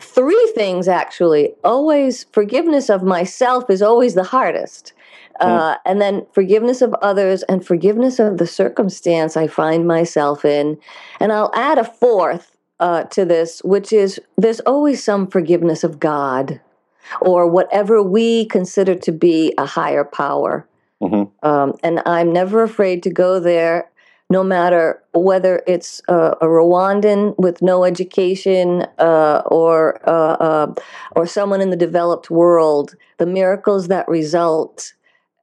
[0.00, 1.54] Three things actually.
[1.62, 4.92] Always, forgiveness of myself is always the hardest.
[5.40, 10.78] Uh, and then forgiveness of others and forgiveness of the circumstance I find myself in.
[11.20, 16.00] And I'll add a fourth uh, to this, which is there's always some forgiveness of
[16.00, 16.60] God
[17.20, 20.66] or whatever we consider to be a higher power.
[21.02, 21.46] Mm-hmm.
[21.46, 23.90] Um, and I'm never afraid to go there,
[24.30, 30.74] no matter whether it's uh, a Rwandan with no education uh, or uh, uh,
[31.16, 32.96] or someone in the developed world.
[33.18, 34.94] The miracles that result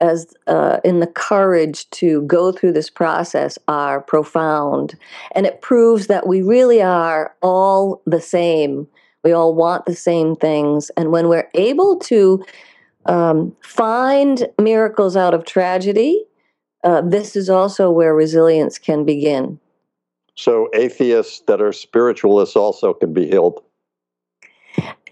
[0.02, 4.96] as uh, in the courage to go through this process are profound.
[5.34, 8.88] And it proves that we really are all the same.
[9.24, 10.92] We all want the same things.
[10.98, 12.46] And when we're able to
[13.06, 16.26] um, find miracles out of tragedy
[16.86, 19.60] uh, this is also where resilience can begin.
[20.36, 23.64] So atheists that are spiritualists also can be healed.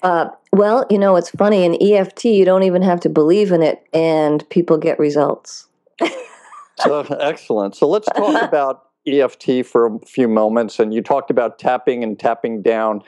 [0.04, 1.66] Uh, well, you know, it's funny.
[1.66, 5.68] In EFT, you don't even have to believe in it, and people get results.
[6.80, 7.76] so, excellent.
[7.76, 10.80] So let's talk about EFT for a few moments.
[10.80, 13.02] And you talked about tapping and tapping down.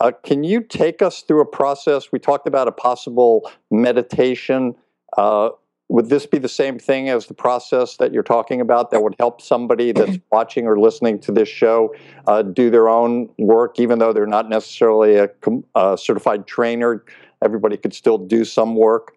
[0.00, 2.10] Uh, can you take us through a process?
[2.10, 4.74] We talked about a possible meditation.
[5.16, 5.50] Uh,
[5.88, 9.14] would this be the same thing as the process that you're talking about that would
[9.18, 11.94] help somebody that's watching or listening to this show
[12.26, 15.30] uh, do their own work, even though they're not necessarily a,
[15.74, 17.04] a, certified trainer?
[17.42, 19.14] Everybody could still do some work.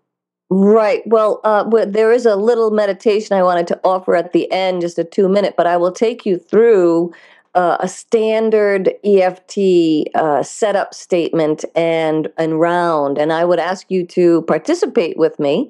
[0.49, 1.01] Right.
[1.05, 4.99] Well, uh, there is a little meditation I wanted to offer at the end, just
[4.99, 7.13] a two minute, but I will take you through
[7.53, 14.05] uh, a standard EFT uh, setup statement and and round, and I would ask you
[14.07, 15.69] to participate with me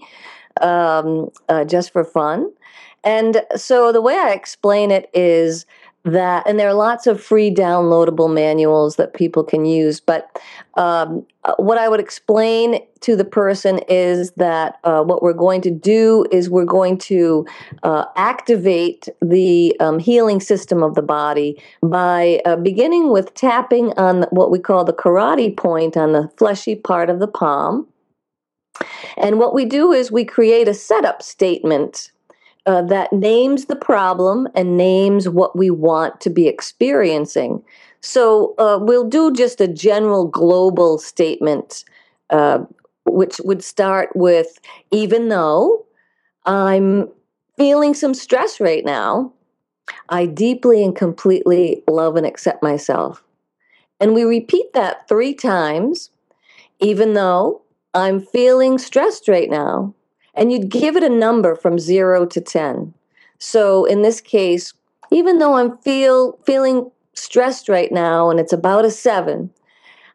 [0.59, 2.51] um, uh, just for fun.
[3.03, 5.65] And so the way I explain it is
[6.03, 10.39] that, and there are lots of free downloadable manuals that people can use, but
[10.75, 15.61] um, uh, what I would explain to the person is that uh, what we're going
[15.61, 17.45] to do is we're going to
[17.83, 24.23] uh, activate the um, healing system of the body by uh, beginning with tapping on
[24.31, 27.87] what we call the karate point on the fleshy part of the palm.
[29.17, 32.12] And what we do is we create a setup statement
[32.65, 37.63] uh, that names the problem and names what we want to be experiencing.
[38.02, 41.86] So uh, we'll do just a general global statement,
[42.30, 42.60] uh,
[43.06, 44.60] which would start with
[44.91, 45.86] even though
[46.46, 47.10] I'm
[47.58, 49.34] feeling some stress right now,
[50.10, 53.24] I deeply and completely love and accept myself.
[54.00, 56.10] And we repeat that three times,
[56.80, 57.62] even though
[57.93, 59.93] I'm feeling stressed right now.
[60.34, 62.93] And you'd give it a number from zero to 10.
[63.38, 64.73] So in this case,
[65.12, 69.51] even though I'm feel, feeling stressed right now and it's about a seven,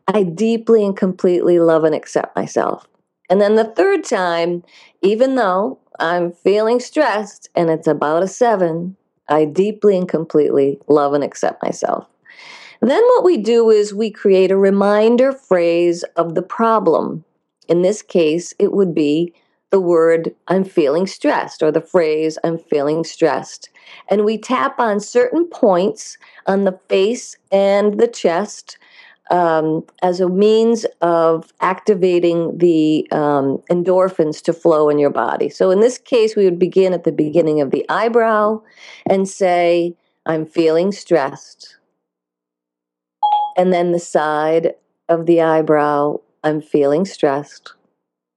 [0.09, 2.87] I deeply and completely love and accept myself.
[3.29, 4.63] And then the third time,
[5.03, 8.97] even though I'm feeling stressed and it's about a seven,
[9.29, 12.07] I deeply and completely love and accept myself.
[12.81, 17.25] Then what we do is we create a reminder phrase of the problem.
[17.69, 19.33] In this case, it would be
[19.71, 23.69] the word I'm feeling stressed or the phrase I'm feeling stressed.
[24.09, 28.79] And we tap on certain points on the face and the chest
[29.31, 35.49] um, as a means of activating the um, endorphins to flow in your body.
[35.49, 38.63] So in this case, we would begin at the beginning of the eyebrow
[39.05, 41.77] and say, I'm feeling stressed.
[43.57, 44.75] And then the side
[45.09, 47.75] of the eyebrow, I'm feeling stressed.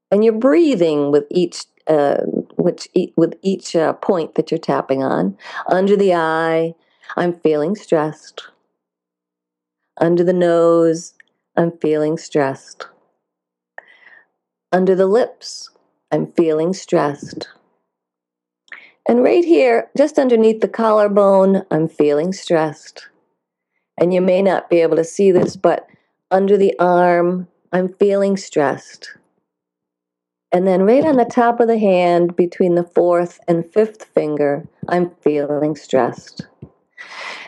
[0.10, 2.22] And you're breathing with each uh,
[2.58, 5.38] which with each uh, point that you're tapping on.
[5.68, 6.74] Under the eye,
[7.16, 8.48] I'm feeling stressed.
[10.02, 11.14] Under the nose,
[11.56, 12.88] I'm feeling stressed.
[14.72, 15.70] Under the lips,
[16.12, 17.48] I'm feeling stressed.
[19.08, 23.08] And right here, just underneath the collarbone, I'm feeling stressed.
[24.00, 25.88] And you may not be able to see this, but
[26.32, 29.12] under the arm, I'm feeling stressed.
[30.52, 34.68] And then right on the top of the hand, between the fourth and fifth finger,
[34.88, 36.48] I'm feeling stressed.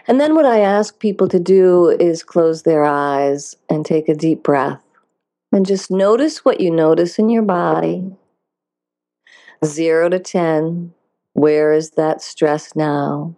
[0.08, 4.16] And then what I ask people to do is close their eyes and take a
[4.16, 4.82] deep breath
[5.52, 8.16] and just notice what you notice in your body.
[9.66, 10.94] Zero to 10,
[11.34, 13.36] where is that stress now?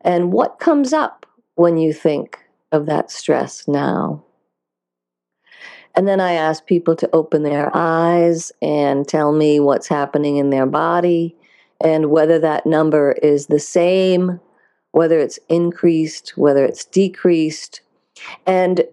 [0.00, 2.38] And what comes up when you think
[2.72, 4.23] of that stress now?
[5.96, 10.50] And then I ask people to open their eyes and tell me what's happening in
[10.50, 11.36] their body
[11.82, 14.40] and whether that number is the same
[14.94, 17.80] whether it's increased, whether it's decreased.
[18.46, 18.84] And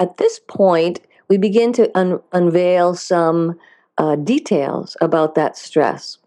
[0.00, 3.56] at this point, we begin to un- unveil some
[3.96, 6.18] uh, details about that stress.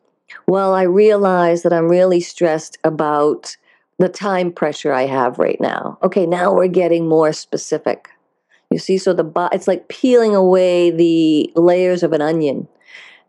[0.48, 3.58] Well, I realize that I'm really stressed about
[3.98, 5.98] the time pressure I have right now.
[6.02, 8.10] Okay, now we're getting more specific.
[8.72, 12.68] You see, so the it's like peeling away the layers of an onion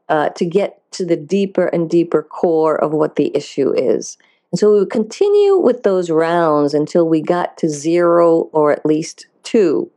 [0.09, 4.18] uh, to get to the deeper and deeper core of what the issue is.
[4.53, 8.85] And so we would continue with those rounds until we got to zero or at
[8.85, 9.90] least two,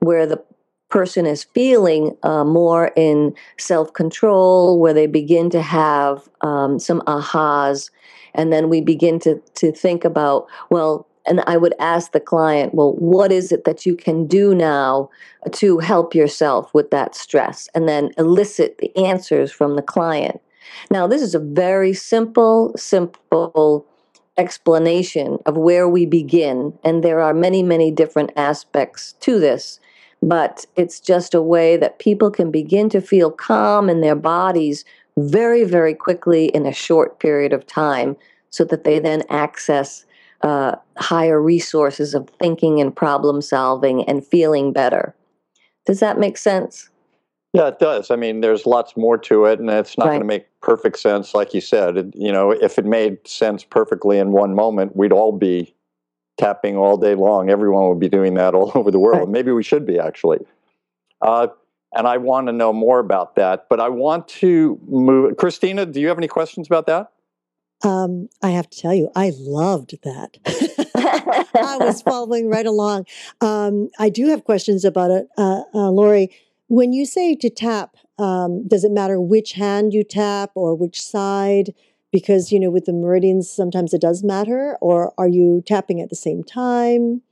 [0.00, 0.42] where the
[0.88, 7.00] person is feeling uh, more in self control, where they begin to have um, some
[7.02, 7.90] ahas.
[8.34, 12.74] And then we begin to, to think about, well, and I would ask the client,
[12.74, 15.08] well, what is it that you can do now
[15.52, 17.68] to help yourself with that stress?
[17.74, 20.40] And then elicit the answers from the client.
[20.90, 23.86] Now, this is a very simple, simple
[24.36, 26.76] explanation of where we begin.
[26.82, 29.78] And there are many, many different aspects to this.
[30.22, 34.84] But it's just a way that people can begin to feel calm in their bodies
[35.16, 38.16] very, very quickly in a short period of time
[38.50, 40.04] so that they then access
[40.42, 45.14] uh, higher resources of thinking and problem solving and feeling better.
[45.86, 46.90] Does that make sense?
[47.52, 48.10] Yeah, it does.
[48.10, 50.12] I mean, there's lots more to it, and it's not right.
[50.12, 51.96] going to make perfect sense, like you said.
[51.96, 55.74] It, you know, if it made sense perfectly in one moment, we'd all be
[56.38, 57.50] tapping all day long.
[57.50, 59.20] Everyone would be doing that all over the world.
[59.20, 59.28] Right.
[59.28, 60.38] Maybe we should be actually.
[61.20, 61.48] Uh,
[61.92, 63.66] and I want to know more about that.
[63.68, 65.36] But I want to move.
[65.36, 67.10] Christina, do you have any questions about that?
[67.82, 70.36] Um, I have to tell you, I loved that.
[71.54, 73.06] I was following right along.
[73.40, 76.30] Um, I do have questions about it, uh, uh, Lori
[76.70, 81.02] when you say to tap, um, does it matter which hand you tap or which
[81.02, 81.74] side?
[82.12, 84.78] Because, you know, with the meridians, sometimes it does matter.
[84.80, 87.22] Or are you tapping at the same time?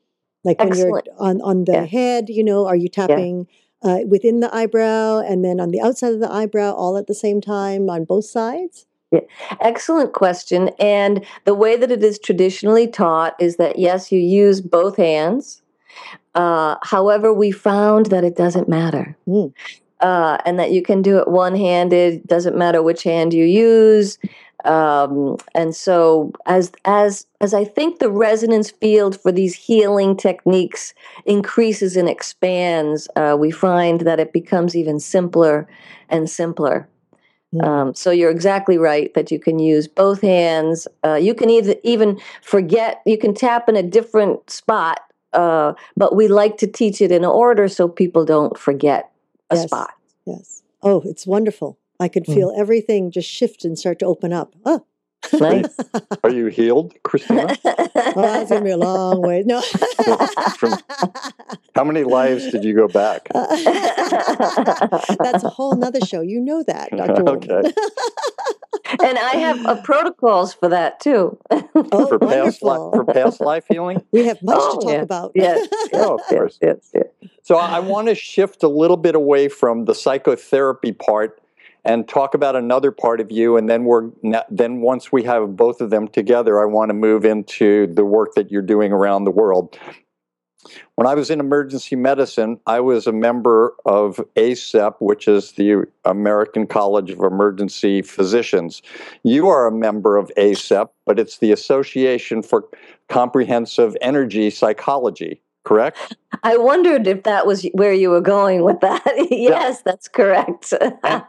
[0.42, 0.90] Like Excellent.
[0.90, 1.84] when you're on, on the yeah.
[1.84, 3.46] head, you know, are you tapping
[3.84, 3.90] yeah.
[3.90, 7.14] uh, within the eyebrow and then on the outside of the eyebrow all at the
[7.14, 8.87] same time on both sides?
[9.10, 9.20] Yeah.
[9.60, 10.68] Excellent question.
[10.78, 15.62] And the way that it is traditionally taught is that yes, you use both hands
[16.34, 19.16] uh, however, we found that it doesn't matter.
[19.26, 19.52] Mm.
[20.00, 24.18] Uh, and that you can do it one handed, doesn't matter which hand you use.
[24.64, 30.94] Um, and so as as as I think the resonance field for these healing techniques
[31.24, 35.68] increases and expands, uh, we find that it becomes even simpler
[36.08, 36.88] and simpler.
[37.54, 37.64] Mm.
[37.64, 40.86] Um, so you're exactly right that you can use both hands.
[41.04, 43.00] Uh, you can either even forget.
[43.06, 45.00] You can tap in a different spot
[45.32, 49.10] uh, but we like to teach it in order so people don't forget
[49.50, 49.90] a yes, spot.
[50.24, 50.62] Yes.
[50.82, 51.78] Oh, it's wonderful.
[52.00, 52.34] I could mm.
[52.34, 54.54] feel everything just shift and start to open up.
[54.64, 54.84] Oh.
[55.32, 55.76] Nice.
[56.24, 57.56] Are you healed, Christina?
[57.64, 59.42] oh, it's gonna be a long way.
[59.44, 59.60] No.
[60.58, 60.74] From,
[61.74, 63.28] how many lives did you go back?
[63.34, 63.64] That's
[65.44, 66.20] a whole nother show.
[66.20, 67.28] You know that, Dr.
[67.28, 67.72] okay.
[69.04, 71.38] and I have uh, protocols for that too.
[71.50, 74.02] Oh, for past li- for past life healing.
[74.12, 75.02] We have much Oh, to talk yeah.
[75.02, 75.32] about.
[75.34, 75.68] Yes.
[75.92, 76.58] Oh, of course.
[76.62, 77.06] yes, yes.
[77.42, 81.40] So I want to shift a little bit away from the psychotherapy part
[81.84, 84.10] and talk about another part of you, and then we're
[84.50, 88.34] then once we have both of them together, I want to move into the work
[88.34, 89.78] that you're doing around the world.
[90.96, 95.86] When I was in emergency medicine, I was a member of ACEP, which is the
[96.04, 98.82] American College of Emergency Physicians.
[99.22, 102.64] You are a member of ACEP, but it's the Association for
[103.08, 106.16] Comprehensive Energy Psychology, correct?
[106.42, 109.04] I wondered if that was where you were going with that.
[109.30, 110.74] yes, that's correct.
[111.04, 111.22] And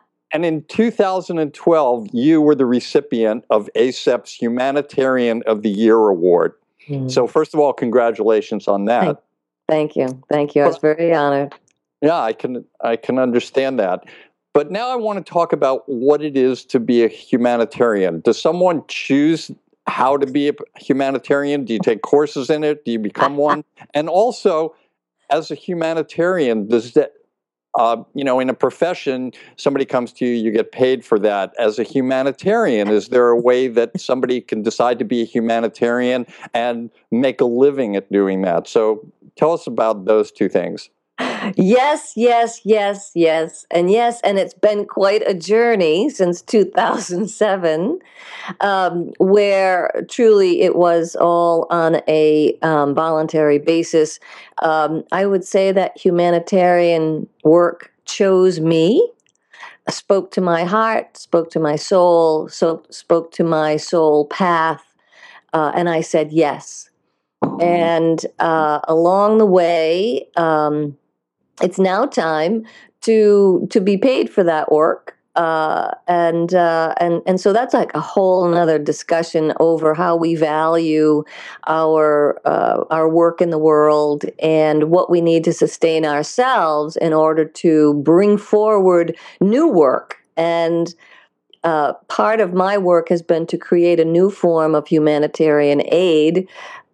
[0.45, 6.53] in 2012, you were the recipient of ACEP's Humanitarian of the Year Award.
[6.87, 7.09] Mm-hmm.
[7.09, 9.23] So, first of all, congratulations on that.
[9.67, 10.21] Thank you.
[10.29, 10.63] Thank you.
[10.63, 11.53] I was very honored.
[12.01, 14.05] Yeah, I can I can understand that.
[14.53, 18.21] But now I want to talk about what it is to be a humanitarian.
[18.21, 19.51] Does someone choose
[19.87, 21.65] how to be a humanitarian?
[21.65, 22.83] Do you take courses in it?
[22.83, 23.63] Do you become one?
[23.93, 24.75] And also,
[25.29, 27.13] as a humanitarian, does that
[27.77, 31.53] uh, you know, in a profession, somebody comes to you, you get paid for that.
[31.59, 36.25] As a humanitarian, is there a way that somebody can decide to be a humanitarian
[36.53, 38.67] and make a living at doing that?
[38.67, 40.89] So tell us about those two things.
[41.55, 43.65] Yes, yes, yes, yes.
[43.71, 47.99] And yes, and it's been quite a journey since 2007,
[48.61, 54.19] um, where truly it was all on a um, voluntary basis.
[54.61, 59.09] Um, I would say that humanitarian work chose me,
[59.89, 64.83] spoke to my heart, spoke to my soul, so spoke to my soul path,
[65.53, 66.89] uh, and I said yes.
[67.59, 70.97] And uh, along the way, um,
[71.61, 72.65] it's now time
[73.01, 77.93] to to be paid for that work uh, and uh, and and so that's like
[77.93, 81.23] a whole another discussion over how we value
[81.67, 87.13] our uh, our work in the world and what we need to sustain ourselves in
[87.13, 90.17] order to bring forward new work.
[90.35, 90.93] And
[91.63, 96.49] uh, part of my work has been to create a new form of humanitarian aid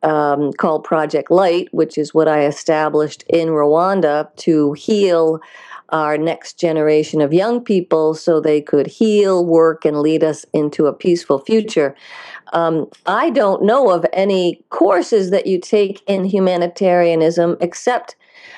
[0.05, 5.41] um, called Project Light, which is what I established in Rwanda to heal
[5.89, 10.85] our next generation of young people so they could heal, work, and lead us into
[10.87, 11.95] a peaceful future.
[12.53, 18.15] Um, I don't know of any courses that you take in humanitarianism except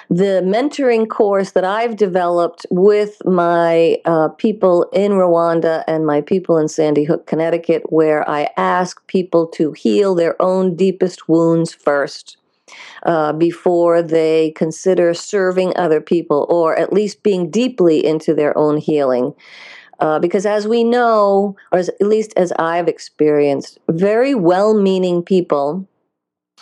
[0.09, 6.57] the mentoring course that I've developed with my uh, people in Rwanda and my people
[6.57, 12.37] in Sandy Hook, Connecticut, where I ask people to heal their own deepest wounds first.
[13.03, 18.75] Uh, before they consider serving other people or at least being deeply into their own
[18.75, 19.33] healing.
[19.99, 25.23] Uh, because as we know, or as, at least as I've experienced, very well meaning
[25.23, 25.87] people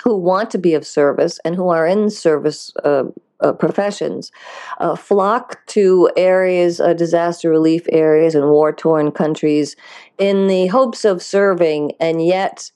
[0.03, 3.05] who want to be of service and who are in service uh,
[3.41, 4.31] uh, professions
[4.79, 9.75] uh, flock to areas, uh, disaster relief areas, and war torn countries
[10.17, 12.71] in the hopes of serving, and yet.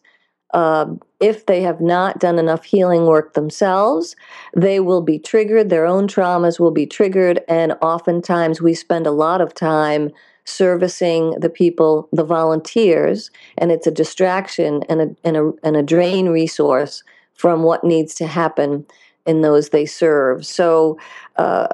[0.51, 4.15] Uh, if they have not done enough healing work themselves,
[4.55, 9.11] they will be triggered, their own traumas will be triggered, and oftentimes we spend a
[9.11, 10.09] lot of time
[10.45, 15.83] servicing the people, the volunteers, and it's a distraction and a, and a, and a
[15.83, 17.03] drain resource
[17.35, 18.85] from what needs to happen
[19.29, 20.45] in those they serve.
[20.45, 20.97] So,
[21.35, 21.67] uh,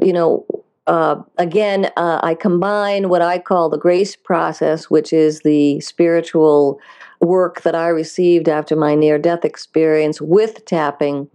[0.00, 0.46] you know,
[0.86, 6.80] uh, again, uh, I combine what I call the grace process, which is the spiritual
[7.20, 11.28] work that I received after my near death experience with tapping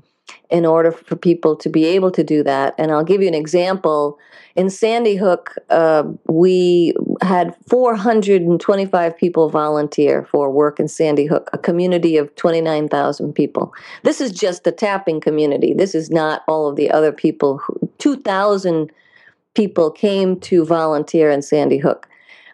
[0.50, 2.76] in order for people to be able to do that.
[2.78, 4.18] And I'll give you an example.
[4.56, 11.58] In Sandy Hook, uh, we had 425 people volunteer for work in Sandy Hook, a
[11.58, 13.74] community of 29,000 people.
[14.04, 15.74] This is just the tapping community.
[15.74, 17.62] This is not all of the other people.
[17.98, 18.92] 2,000
[19.56, 22.08] people came to volunteer in Sandy Hook.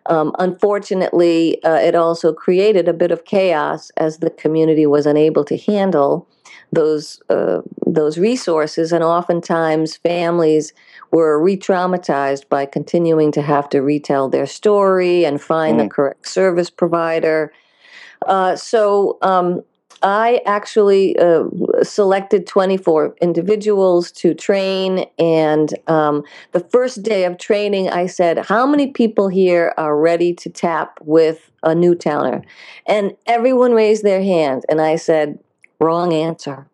[0.07, 5.43] Um, unfortunately, uh, it also created a bit of chaos as the community was unable
[5.45, 6.27] to handle
[6.71, 10.73] those uh, those resources, and oftentimes families
[11.11, 15.83] were re-traumatized by continuing to have to retell their story and find Mm.
[15.83, 17.51] the correct service provider.
[18.27, 19.61] Uh, so um,
[20.03, 21.43] I actually uh,
[21.83, 25.05] selected 24 individuals to train.
[25.19, 30.33] And um, the first day of training, I said, How many people here are ready
[30.35, 32.43] to tap with a Newtowner?
[32.87, 34.63] And everyone raised their hand.
[34.69, 35.37] And I said,
[35.81, 36.67] Wrong answer.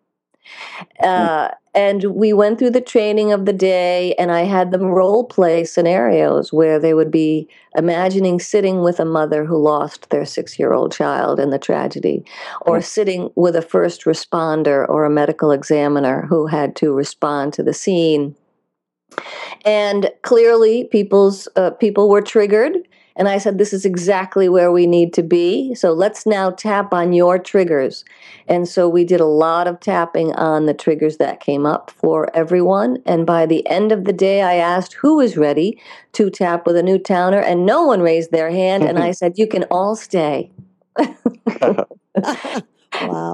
[1.02, 5.24] Uh, and we went through the training of the day, and I had them role
[5.24, 10.58] play scenarios where they would be imagining sitting with a mother who lost their six
[10.58, 12.24] year old child in the tragedy,
[12.62, 17.62] or sitting with a first responder or a medical examiner who had to respond to
[17.62, 18.34] the scene.
[19.64, 22.76] And clearly, people's uh, people were triggered
[23.18, 25.74] and I said, This is exactly where we need to be.
[25.74, 28.04] So let's now tap on your triggers.
[28.46, 32.34] And so we did a lot of tapping on the triggers that came up for
[32.34, 33.02] everyone.
[33.04, 35.80] And by the end of the day, I asked who was ready
[36.12, 38.84] to tap with a Newtowner, and no one raised their hand.
[38.84, 40.52] and I said, You can all stay.
[40.96, 41.86] wow.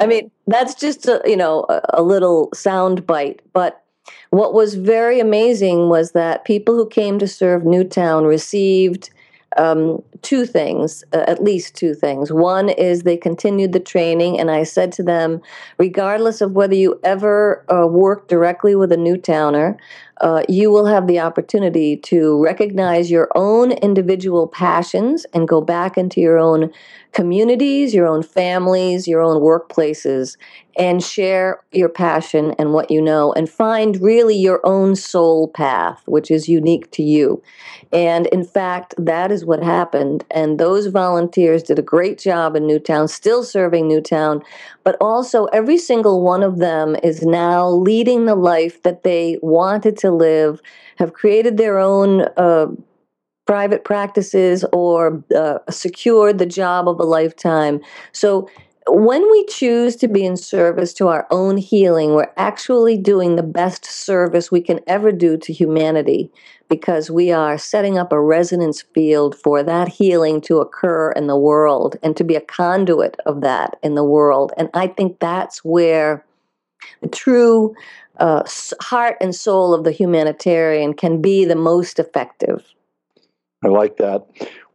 [0.01, 3.83] I mean, that's just a, you know a, a little sound bite, but
[4.31, 9.11] what was very amazing was that people who came to serve Newtown received
[9.57, 12.33] um, two things, uh, at least two things.
[12.33, 15.41] One is they continued the training, and I said to them,
[15.79, 19.77] regardless of whether you ever uh, work directly with a Newtowner,
[20.21, 25.99] uh, you will have the opportunity to recognize your own individual passions and go back
[25.99, 26.71] into your own
[27.13, 30.37] communities, your own families, your own workplaces,
[30.77, 36.03] and share your passion and what you know and find really your own soul path,
[36.07, 37.41] which is unique to you.
[37.93, 40.25] And in fact, that is what happened.
[40.31, 44.43] And those volunteers did a great job in Newtown, still serving Newtown,
[44.83, 49.97] but also every single one of them is now leading the life that they wanted
[49.99, 50.61] to live,
[50.97, 52.23] have created their own.
[52.37, 52.67] Uh,
[53.47, 57.79] private practices or uh, secured the job of a lifetime.
[58.13, 58.49] So
[58.87, 63.43] when we choose to be in service to our own healing, we're actually doing the
[63.43, 66.31] best service we can ever do to humanity
[66.69, 71.37] because we are setting up a resonance field for that healing to occur in the
[71.37, 74.53] world and to be a conduit of that in the world.
[74.57, 76.25] And I think that's where
[77.01, 77.75] the true
[78.19, 78.45] uh,
[78.81, 82.75] heart and soul of the humanitarian can be the most effective.
[83.65, 84.27] I like that.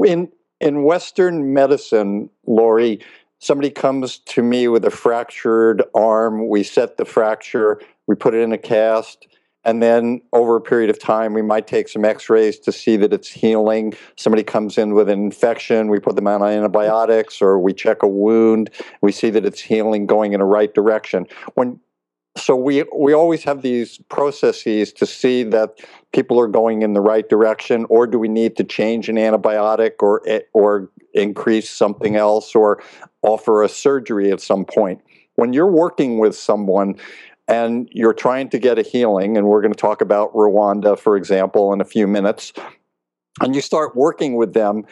[0.03, 0.29] In
[0.59, 2.99] in Western medicine, Lori,
[3.39, 6.49] somebody comes to me with a fractured arm.
[6.49, 9.27] We set the fracture, we put it in a cast,
[9.63, 13.13] and then over a period of time, we might take some X-rays to see that
[13.13, 13.93] it's healing.
[14.17, 18.07] Somebody comes in with an infection, we put them on antibiotics, or we check a
[18.07, 18.69] wound.
[19.01, 21.27] We see that it's healing, going in a right direction.
[21.55, 21.79] When
[22.39, 25.79] so we we always have these processes to see that
[26.13, 30.01] people are going in the right direction or do we need to change an antibiotic
[30.01, 32.81] or eh, or increase something else or
[33.21, 35.01] offer a surgery at some point?
[35.35, 36.95] When you're working with someone
[37.47, 41.15] and you're trying to get a healing and we're going to talk about Rwanda for
[41.15, 42.53] example in a few minutes
[43.41, 44.85] and you start working with them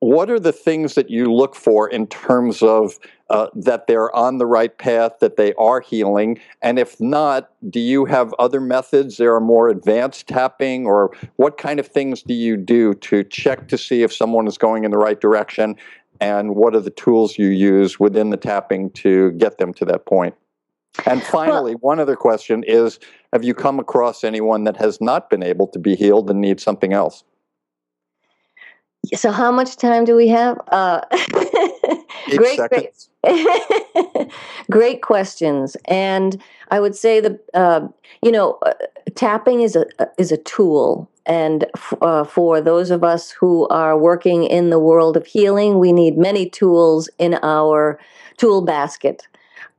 [0.00, 2.98] what are the things that you look for in terms of
[3.30, 6.38] uh, that they're on the right path, that they are healing?
[6.60, 9.16] And if not, do you have other methods?
[9.16, 13.68] There are more advanced tapping, or what kind of things do you do to check
[13.68, 15.76] to see if someone is going in the right direction?
[16.20, 20.04] And what are the tools you use within the tapping to get them to that
[20.04, 20.34] point?
[21.06, 22.98] And finally, well, one other question is
[23.32, 26.62] Have you come across anyone that has not been able to be healed and needs
[26.62, 27.24] something else?
[29.14, 30.60] So, how much time do we have?
[30.68, 31.00] Uh,
[32.36, 33.08] great, seconds.
[33.24, 34.32] great,
[34.70, 35.76] great questions.
[35.86, 37.88] And I would say the uh,
[38.22, 38.74] you know uh,
[39.14, 39.86] tapping is a
[40.18, 44.78] is a tool, and f- uh, for those of us who are working in the
[44.78, 47.98] world of healing, we need many tools in our
[48.36, 49.26] tool basket.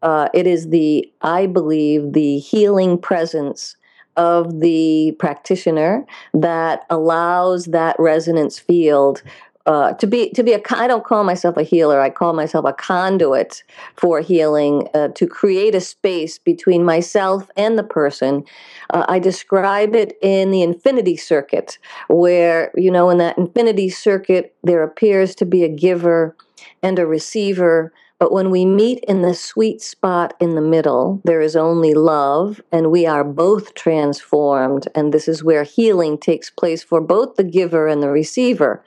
[0.01, 3.75] Uh, it is the I believe the healing presence
[4.17, 9.23] of the practitioner that allows that resonance field
[9.65, 12.01] uh, to be to be a I don't call myself a healer.
[12.01, 13.63] I call myself a conduit
[13.95, 18.43] for healing uh, to create a space between myself and the person.
[18.91, 24.55] Uh, I describe it in the infinity circuit, where you know in that infinity circuit
[24.63, 26.35] there appears to be a giver
[26.83, 31.41] and a receiver but when we meet in the sweet spot in the middle, there
[31.41, 34.87] is only love, and we are both transformed.
[34.93, 38.83] And this is where healing takes place for both the giver and the receiver.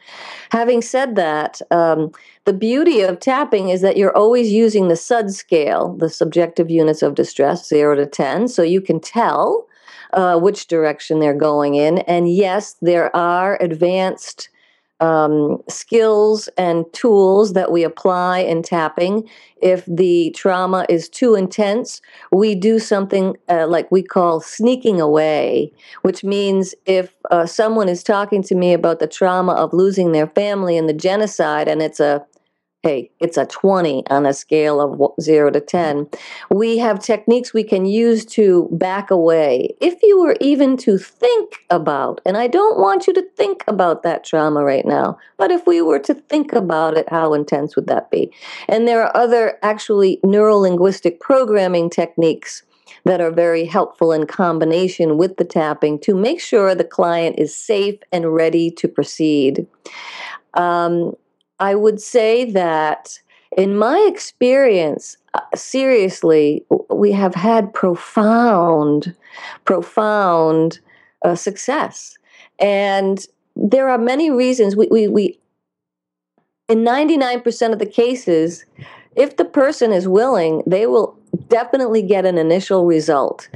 [0.53, 2.13] Having said that, um,
[2.45, 7.03] the beauty of tapping is that you're always using the SUD scale, the subjective units
[7.03, 9.67] of distress, zero to 10, so you can tell.
[10.13, 11.99] Uh, which direction they're going in.
[11.99, 14.49] And yes, there are advanced
[15.01, 19.29] um, skills and tools that we apply in tapping.
[19.61, 25.73] If the trauma is too intense, we do something uh, like we call sneaking away,
[26.03, 30.29] which means if uh, someone is talking to me about the trauma of losing their
[30.29, 32.25] family in the genocide and it's a
[32.85, 36.07] hey, it's a 20 on a scale of 0 to 10.
[36.51, 39.75] We have techniques we can use to back away.
[39.81, 44.03] If you were even to think about, and I don't want you to think about
[44.03, 47.87] that trauma right now, but if we were to think about it, how intense would
[47.87, 48.31] that be?
[48.69, 52.65] And there are other actually neuro linguistic programming techniques
[53.05, 57.57] that are very helpful in combination with the tapping to make sure the client is
[57.57, 59.67] safe and ready to proceed.
[60.53, 61.15] Um,
[61.59, 63.19] I would say that
[63.57, 69.15] in my experience, uh, seriously, we have had profound,
[69.65, 70.81] profound
[71.25, 72.19] uh, success.
[72.59, 73.25] And
[73.57, 75.39] there are many reasons we, we, we
[76.69, 78.65] in 99% of the cases,
[79.17, 81.17] if the person is willing, they will
[81.49, 83.49] definitely get an initial result.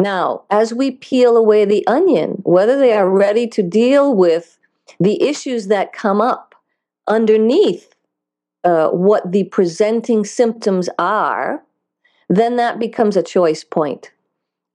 [0.00, 4.58] Now, as we peel away the onion, whether they are ready to deal with
[4.98, 6.53] the issues that come up
[7.06, 7.94] underneath
[8.64, 11.62] uh, what the presenting symptoms are,
[12.28, 14.12] then that becomes a choice point.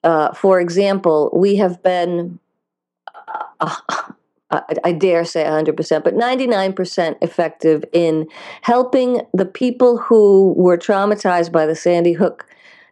[0.03, 2.39] Uh, for example, we have been,
[3.59, 3.75] uh,
[4.83, 8.27] I dare say 100%, but 99% effective in
[8.61, 12.45] helping the people who were traumatized by the Sandy Hook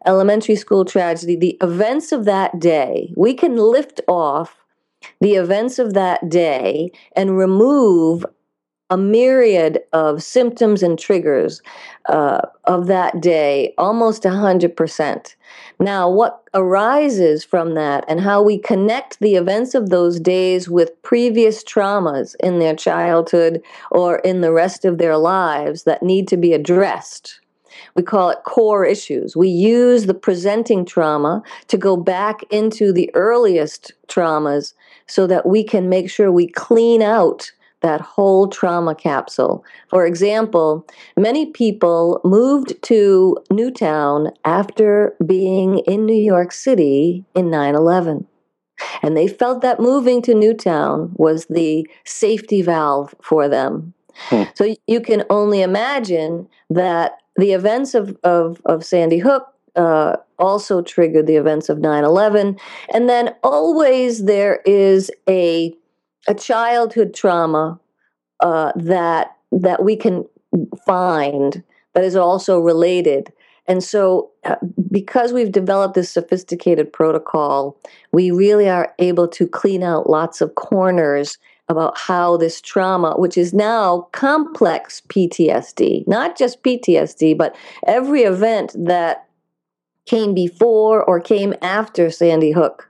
[0.06, 3.14] elementary school tragedy, the events of that day.
[3.16, 4.56] We can lift off
[5.20, 8.26] the events of that day and remove
[8.90, 11.62] a myriad of symptoms and triggers
[12.08, 15.36] uh, of that day, almost 100%.
[15.80, 21.02] Now, what arises from that and how we connect the events of those days with
[21.02, 23.62] previous traumas in their childhood
[23.92, 27.42] or in the rest of their lives that need to be addressed.
[27.96, 29.36] We call it core issues.
[29.36, 34.74] We use the presenting trauma to go back into the earliest traumas
[35.08, 37.52] so that we can make sure we clean out
[37.82, 39.64] that whole trauma capsule.
[39.90, 47.76] For example, many people moved to Newtown after being in New York City in 9
[47.76, 48.28] 11.
[49.02, 53.94] And they felt that moving to Newtown was the safety valve for them.
[54.30, 54.44] Hmm.
[54.56, 60.82] So you can only imagine that the events of, of, of Sandy Hook uh, also
[60.82, 62.58] triggered the events of 9 11.
[62.94, 65.74] And then always there is a
[66.28, 67.80] a childhood trauma
[68.40, 70.26] uh, that that we can
[70.86, 71.64] find
[71.94, 73.32] that is also related.
[73.70, 74.56] And so, uh,
[74.90, 77.78] because we've developed this sophisticated protocol,
[78.14, 81.38] we really are able to clean out lots of corners
[81.70, 87.56] about how this trauma, which is now complex PTSD, not just PTSD, but
[87.86, 89.28] every event that
[90.06, 92.90] came before or came after Sandy Hook,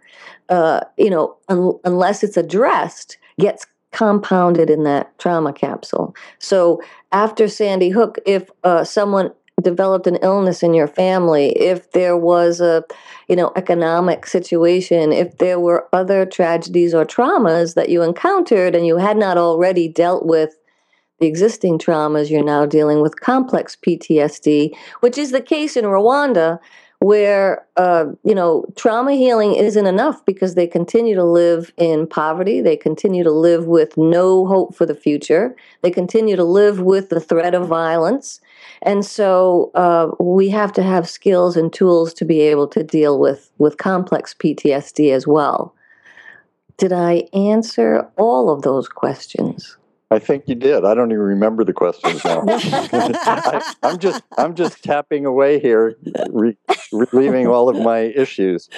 [0.50, 6.16] uh, you know, un- unless it's addressed, gets compounded in that trauma capsule.
[6.40, 6.82] So
[7.12, 9.32] after Sandy Hook, if uh, someone
[9.62, 12.84] developed an illness in your family, if there was a,
[13.28, 18.86] you know, economic situation, if there were other tragedies or traumas that you encountered and
[18.86, 20.56] you had not already dealt with
[21.20, 26.60] the existing traumas, you're now dealing with complex PTSD, which is the case in Rwanda
[27.00, 32.60] where uh, you know trauma healing isn't enough because they continue to live in poverty.
[32.62, 35.56] They continue to live with no hope for the future.
[35.84, 38.42] They continue to live with the threat of violence.
[38.82, 43.20] And so uh, we have to have skills and tools to be able to deal
[43.20, 45.76] with with complex ptsd as well.
[46.78, 49.78] Did i answer all of those questions
[50.10, 50.86] I think you did.
[50.86, 52.44] I don't even remember the questions now.
[52.48, 55.98] I, am just I'm just tapping away here,
[56.30, 56.56] re,
[56.94, 58.70] relieving all of my issues.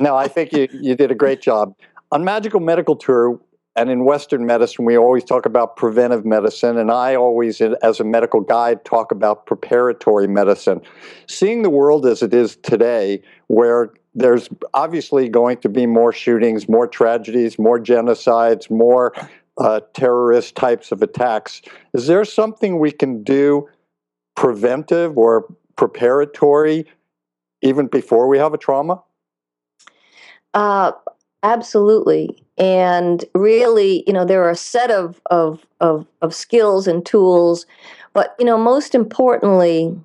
[0.00, 1.74] no, I think you you did a great job
[2.12, 3.40] on Magical Medical Tour.
[3.76, 8.04] And in Western medicine, we always talk about preventive medicine, and I always, as a
[8.04, 10.80] medical guide, talk about preparatory medicine.
[11.26, 16.68] Seeing the world as it is today, where there's obviously going to be more shootings,
[16.68, 19.12] more tragedies, more genocides, more
[19.58, 21.62] uh, terrorist types of attacks.
[21.92, 23.68] Is there something we can do
[24.34, 25.46] preventive or
[25.76, 26.86] preparatory
[27.62, 29.02] even before we have a trauma?
[30.52, 30.92] Uh,
[31.42, 32.42] absolutely.
[32.56, 37.66] And really, you know, there are a set of, of, of, of skills and tools,
[38.12, 39.96] but, you know, most importantly,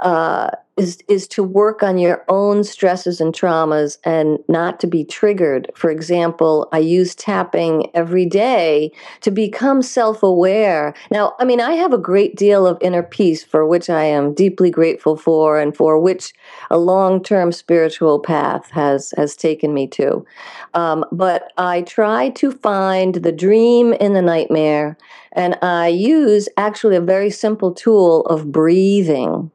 [0.00, 0.50] uh,
[0.80, 5.70] is is to work on your own stresses and traumas and not to be triggered.
[5.74, 10.94] For example, I use tapping every day to become self-aware.
[11.10, 14.32] Now, I mean, I have a great deal of inner peace for which I am
[14.32, 16.32] deeply grateful for and for which
[16.70, 20.24] a long-term spiritual path has has taken me to.
[20.72, 24.96] Um, but I try to find the dream in the nightmare
[25.32, 29.50] and I use actually a very simple tool of breathing.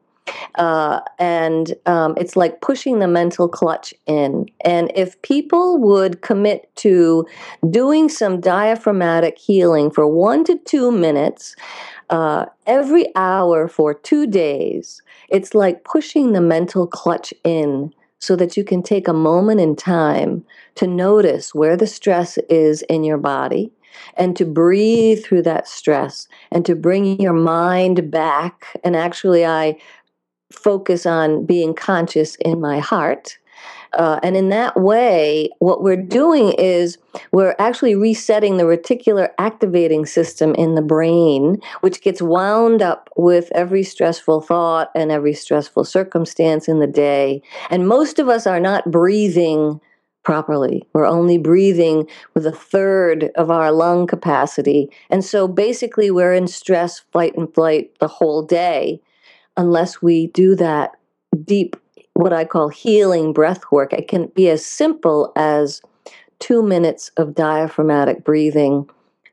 [0.56, 4.46] Uh, and um, it's like pushing the mental clutch in.
[4.62, 7.26] And if people would commit to
[7.70, 11.54] doing some diaphragmatic healing for one to two minutes
[12.10, 18.56] uh, every hour for two days, it's like pushing the mental clutch in so that
[18.56, 20.44] you can take a moment in time
[20.76, 23.70] to notice where the stress is in your body
[24.16, 28.78] and to breathe through that stress and to bring your mind back.
[28.84, 29.78] And actually, I
[30.52, 33.38] focus on being conscious in my heart.
[33.92, 36.98] Uh, and in that way, what we're doing is
[37.32, 43.50] we're actually resetting the reticular activating system in the brain, which gets wound up with
[43.54, 47.42] every stressful thought and every stressful circumstance in the day.
[47.70, 49.80] And most of us are not breathing
[50.24, 50.82] properly.
[50.92, 54.90] We're only breathing with a third of our lung capacity.
[55.08, 59.00] And so basically, we're in stress, fight, and flight the whole day
[59.56, 60.92] unless we do that
[61.44, 61.76] deep,
[62.14, 63.92] what I call healing breath work.
[63.92, 65.82] It can be as simple as
[66.38, 68.88] two minutes of diaphragmatic breathing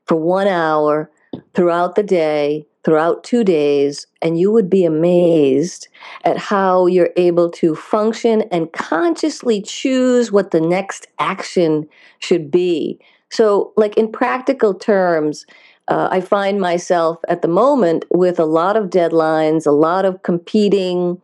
[0.05, 1.09] for one hour
[1.53, 5.87] throughout the day throughout two days, and you would be amazed
[6.25, 11.87] at how you're able to function and consciously choose what the next action
[12.19, 12.99] should be.
[13.29, 15.45] So, like in practical terms,
[15.87, 20.23] uh, I find myself at the moment with a lot of deadlines, a lot of
[20.23, 21.21] competing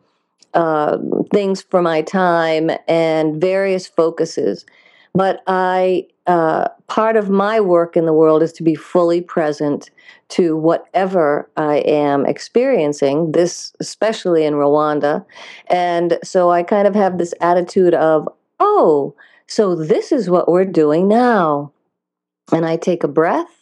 [0.54, 0.98] uh,
[1.32, 4.66] things for my time, and various focuses.
[5.14, 9.90] But I, uh, part of my work in the world is to be fully present
[10.30, 15.24] to whatever I am experiencing, this especially in Rwanda.
[15.68, 18.28] And so I kind of have this attitude of,
[18.60, 19.14] oh,
[19.46, 21.72] so this is what we're doing now.
[22.52, 23.59] And I take a breath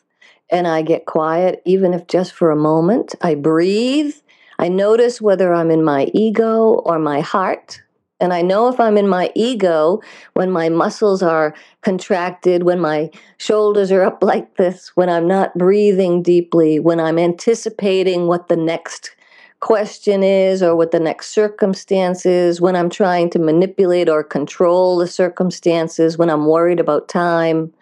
[0.50, 3.14] and I get quiet, even if just for a moment.
[3.20, 4.14] I breathe.
[4.58, 7.82] I notice whether I'm in my ego or my heart.
[8.20, 10.00] And I know if I'm in my ego,
[10.34, 15.56] when my muscles are contracted, when my shoulders are up like this, when I'm not
[15.56, 19.14] breathing deeply, when I'm anticipating what the next
[19.60, 24.98] question is or what the next circumstance is, when I'm trying to manipulate or control
[24.98, 27.72] the circumstances, when I'm worried about time,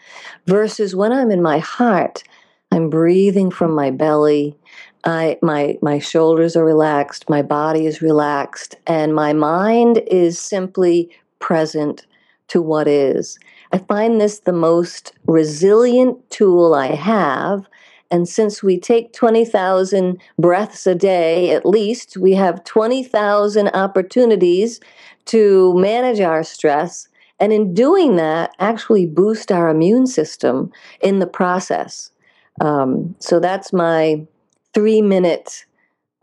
[0.47, 2.25] versus when I'm in my heart,
[2.71, 4.57] I'm breathing from my belly.
[5.05, 11.11] I my my shoulders are relaxed, my body is relaxed, and my mind is simply
[11.39, 12.07] present
[12.49, 13.39] to what is.
[13.73, 17.67] I find this the most resilient tool I have.
[18.09, 24.81] And since we take 20,000 breaths a day at least, we have 20,000 opportunities
[25.27, 27.09] to manage our stress.
[27.41, 32.13] And in doing that, actually boost our immune system in the process.
[32.61, 34.27] Um, so that's my
[34.75, 35.67] three minute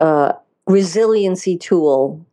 [0.00, 0.32] uh,
[0.66, 2.24] resiliency tool.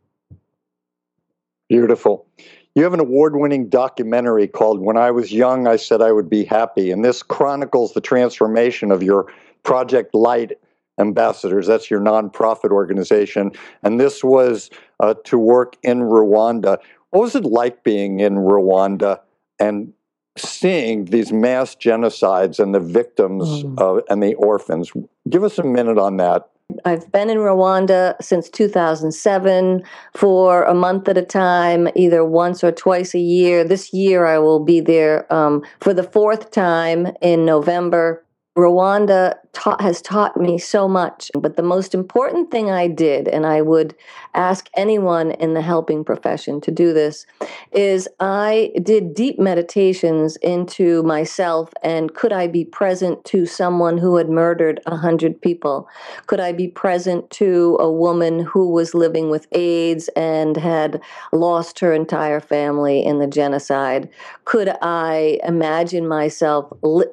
[1.68, 2.26] Beautiful.
[2.74, 6.30] You have an award winning documentary called When I Was Young, I Said I Would
[6.30, 6.90] Be Happy.
[6.90, 9.30] And this chronicles the transformation of your
[9.62, 10.52] Project Light
[10.98, 11.66] ambassadors.
[11.66, 13.52] That's your nonprofit organization.
[13.82, 16.78] And this was uh, to work in Rwanda.
[17.10, 19.20] What was it like being in Rwanda
[19.58, 19.92] and
[20.36, 23.80] seeing these mass genocides and the victims mm.
[23.80, 24.92] uh, and the orphans.
[25.28, 26.48] Give us a minute on that.
[26.84, 29.82] I've been in Rwanda since 2007
[30.14, 33.64] for a month at a time, either once or twice a year.
[33.64, 38.24] This year I will be there um, for the fourth time in November.
[38.56, 41.30] Rwanda taught, has taught me so much.
[41.38, 43.94] But the most important thing I did, and I would
[44.34, 47.26] ask anyone in the helping profession to do this,
[47.70, 54.16] is I did deep meditations into myself and could I be present to someone who
[54.16, 55.88] had murdered a hundred people?
[56.26, 61.00] Could I be present to a woman who was living with AIDS and had
[61.32, 64.08] lost her entire family in the genocide?
[64.44, 66.72] Could I imagine myself,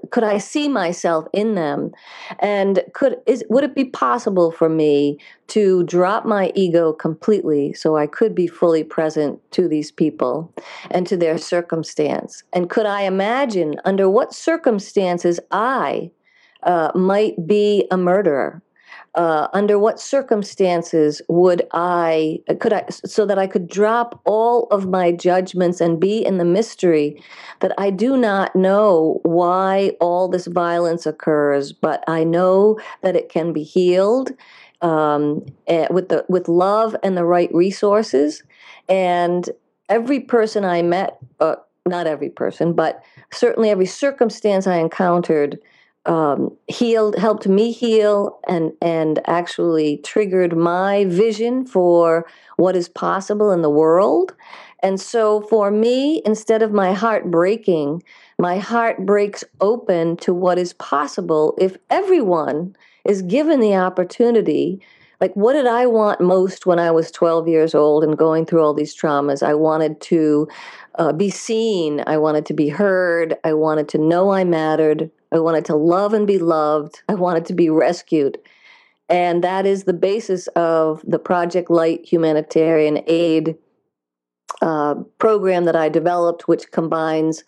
[0.10, 1.92] could I see myself in them?
[2.40, 5.18] And could is would it be possible for me
[5.48, 10.54] to drop my ego completely so I could be fully present to these people
[10.92, 12.44] and to their circumstance?
[12.54, 16.12] And could I imagine under what circumstances I
[16.64, 18.62] uh, might be a murderer?
[19.16, 24.88] Uh, under what circumstances would I could I so that I could drop all of
[24.88, 27.22] my judgments and be in the mystery
[27.62, 33.30] that I do not know why all this violence occurs, but I know that it
[33.30, 34.32] can be healed
[34.82, 38.44] um, eh, with the with love and the right resources.
[38.88, 39.50] And
[39.90, 41.56] every person I met, uh,
[41.86, 45.60] not every person, but certainly every circumstance I encountered
[46.10, 52.26] um, healed, helped me heal, and and actually triggered my vision for
[52.58, 54.36] what is possible in the world.
[54.82, 58.04] And so, for me, instead of my heart breaking,
[58.40, 64.82] my heart breaks open to what is possible if everyone is given the opportunity.
[65.22, 68.64] Like, what did I want most when I was 12 years old and going through
[68.64, 69.44] all these traumas?
[69.44, 70.48] I wanted to
[70.96, 72.04] uh, be seen.
[72.08, 73.38] I wanted to be heard.
[73.44, 75.12] I wanted to know I mattered.
[75.32, 77.02] I wanted to love and be loved.
[77.08, 78.38] I wanted to be rescued.
[79.10, 83.56] And that is the basis of the Project Light humanitarian aid
[84.62, 87.44] uh, program that I developed, which combines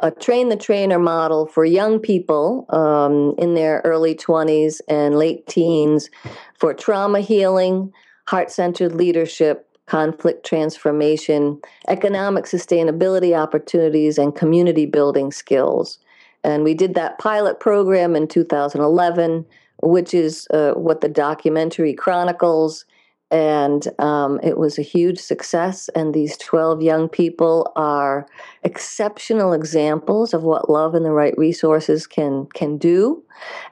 [0.00, 5.46] a train the trainer model for young people um, in their early 20s and late
[5.46, 6.10] teens
[6.58, 7.92] for trauma healing,
[8.26, 15.98] heart centered leadership, conflict transformation, economic sustainability opportunities, and community building skills.
[16.44, 19.44] And we did that pilot program in 2011,
[19.82, 22.84] which is uh, what the documentary chronicles.
[23.32, 25.88] And um, it was a huge success.
[25.94, 28.26] And these 12 young people are
[28.64, 33.22] exceptional examples of what love and the right resources can, can do.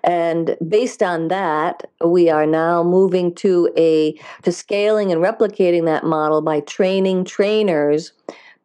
[0.05, 6.05] And based on that, we are now moving to a to scaling and replicating that
[6.05, 8.13] model by training trainers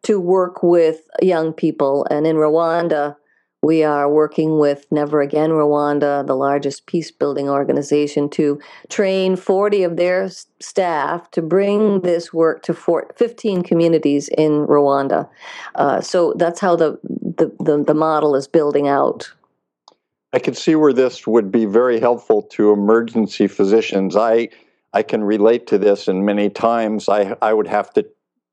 [0.03, 2.05] to work with young people.
[2.11, 3.15] And in Rwanda,
[3.63, 8.59] we are working with Never Again Rwanda, the largest peace building organization, to
[8.89, 15.29] train 40 of their staff to bring this work to 15 communities in Rwanda.
[15.75, 19.33] Uh, so that's how the, the, the, the model is building out.
[20.33, 24.15] I can see where this would be very helpful to emergency physicians.
[24.15, 24.49] I
[24.95, 28.05] I can relate to this, and many times I I would have to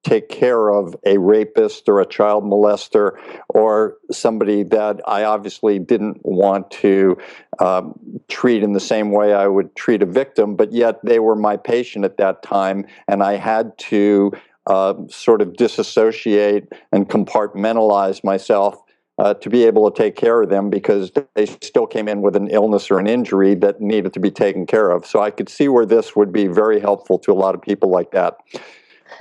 [0.02, 3.12] take care of a rapist or a child molester
[3.48, 7.18] or somebody that I obviously didn't want to
[7.58, 7.98] um,
[8.28, 11.56] treat in the same way I would treat a victim, but yet they were my
[11.56, 14.32] patient at that time, and I had to
[14.66, 18.82] uh, sort of disassociate and compartmentalize myself.
[19.18, 22.34] Uh, to be able to take care of them because they still came in with
[22.34, 25.04] an illness or an injury that needed to be taken care of.
[25.04, 27.90] So I could see where this would be very helpful to a lot of people
[27.90, 28.38] like that.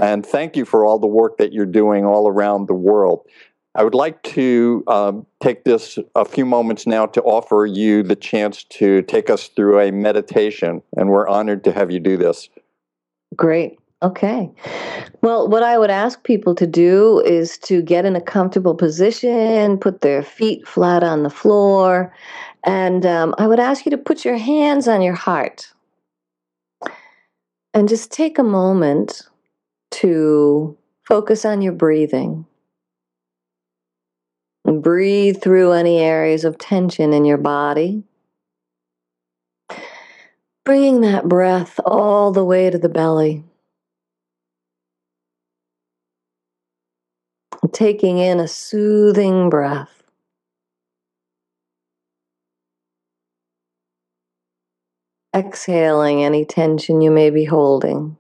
[0.02, 3.26] And thank you for all the work that you're doing all around the world.
[3.76, 8.16] I would like to um, take this a few moments now to offer you the
[8.16, 12.50] chance to take us through a meditation, and we're honored to have you do this.
[13.36, 13.78] Great.
[14.02, 14.50] Okay.
[15.22, 19.78] Well, what I would ask people to do is to get in a comfortable position,
[19.78, 22.14] put their feet flat on the floor,
[22.64, 25.72] and um, I would ask you to put your hands on your heart
[27.74, 29.29] and just take a moment
[29.92, 32.46] to focus on your breathing.
[34.64, 38.04] Breathe through any areas of tension in your body.
[40.64, 43.44] Bringing that breath all the way to the belly.
[47.72, 50.04] Taking in a soothing breath.
[55.36, 58.19] Exhaling any tension you may be holding.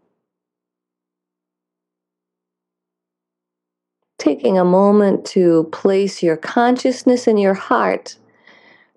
[4.19, 8.17] Taking a moment to place your consciousness in your heart,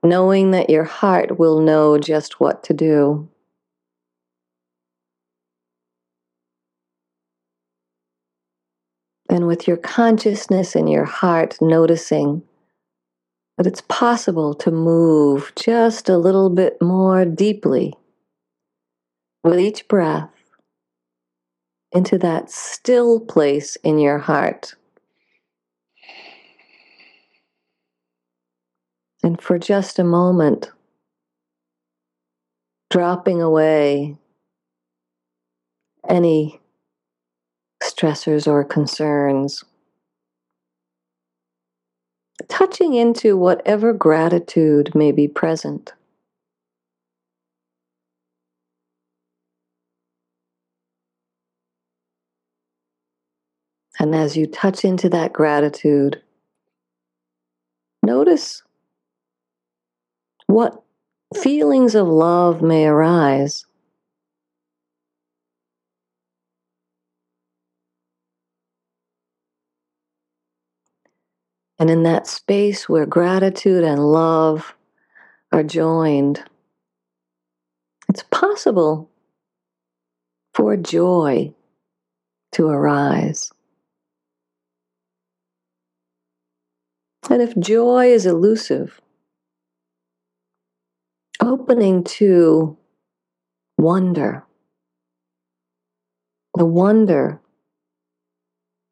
[0.02, 3.28] knowing that your heart will know just what to do.
[9.30, 12.42] And with your consciousness in your heart, noticing
[13.56, 17.94] that it's possible to move just a little bit more deeply
[19.44, 20.30] with each breath
[21.92, 24.74] into that still place in your heart.
[29.22, 30.70] And for just a moment,
[32.90, 34.16] dropping away
[36.08, 36.60] any
[37.82, 39.64] stressors or concerns,
[42.48, 45.92] touching into whatever gratitude may be present.
[54.00, 56.20] And as you touch into that gratitude,
[58.02, 58.62] notice
[60.52, 60.82] what
[61.34, 63.64] feelings of love may arise.
[71.78, 74.74] And in that space where gratitude and love
[75.50, 76.44] are joined,
[78.08, 79.10] it's possible
[80.54, 81.52] for joy
[82.52, 83.50] to arise.
[87.30, 89.00] And if joy is elusive,
[91.42, 92.76] opening to
[93.76, 94.44] wonder,
[96.54, 97.40] the wonder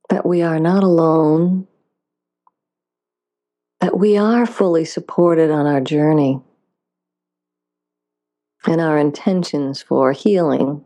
[0.08, 1.68] that we are not alone,
[3.80, 6.40] that we are fully supported on our journey
[8.66, 10.84] and our intentions for healing.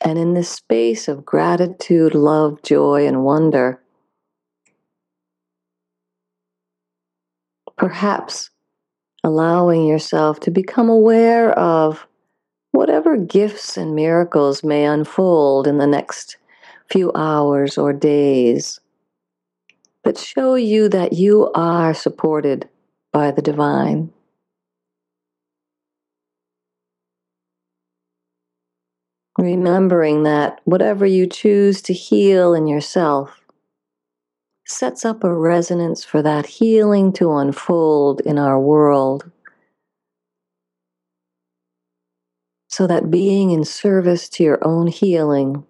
[0.00, 3.80] And in this space of gratitude, love, joy, and wonder,
[7.80, 8.50] perhaps
[9.24, 12.06] allowing yourself to become aware of
[12.72, 16.36] whatever gifts and miracles may unfold in the next
[16.90, 18.80] few hours or days
[20.04, 22.68] that show you that you are supported
[23.12, 24.12] by the divine.
[29.38, 33.39] Remembering that whatever you choose to heal in yourself
[34.70, 39.30] sets up a resonance for that healing to unfold in our world.
[42.68, 45.66] So that being in service to your own healing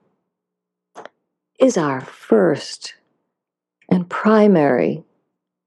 [1.58, 2.94] is our first
[3.88, 5.02] and primary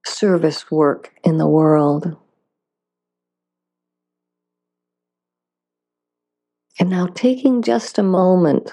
[0.06, 2.16] service work in the world.
[6.78, 8.72] And now taking just a moment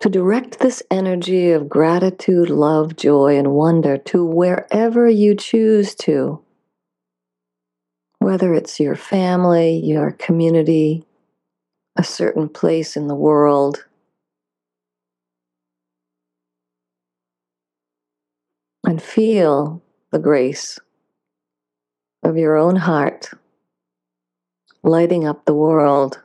[0.00, 6.40] to direct this energy of gratitude, love, joy, and wonder to wherever you choose to,
[8.20, 11.04] whether it's your family, your community,
[11.96, 13.84] a certain place in the world.
[18.84, 19.82] And feel
[20.12, 20.78] the grace
[22.22, 23.30] of your own heart,
[24.82, 26.22] lighting up the world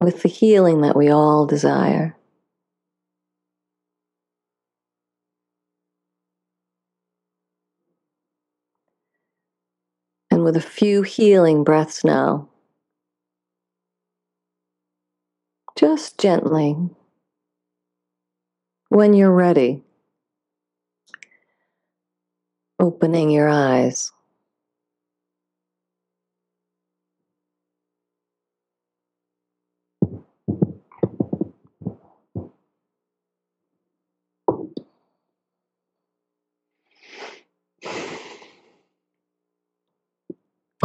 [0.00, 2.16] with the healing that we all desire.
[10.30, 12.48] And with a few healing breaths now,
[15.76, 16.76] just gently,
[18.88, 19.82] when you're ready,
[22.78, 24.12] opening your eyes.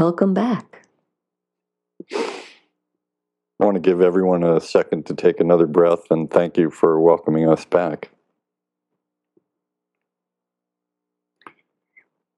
[0.03, 0.85] Welcome back.
[2.11, 2.35] I
[3.57, 7.47] want to give everyone a second to take another breath and thank you for welcoming
[7.47, 8.11] us back.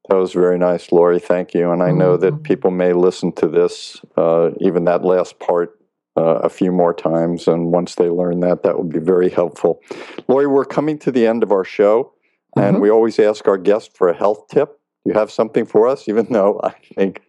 [0.10, 1.18] That was very nice, Lori.
[1.18, 1.72] Thank you.
[1.72, 2.44] And I know that Mhm.
[2.44, 5.80] people may listen to this, uh, even that last part,
[6.16, 7.48] uh, a few more times.
[7.48, 9.82] And once they learn that, that would be very helpful.
[10.28, 12.12] Lori, we're coming to the end of our show,
[12.56, 12.82] and Mhm.
[12.82, 14.80] we always ask our guest for a health tip.
[15.04, 16.08] Do you have something for us?
[16.08, 17.22] Even though I think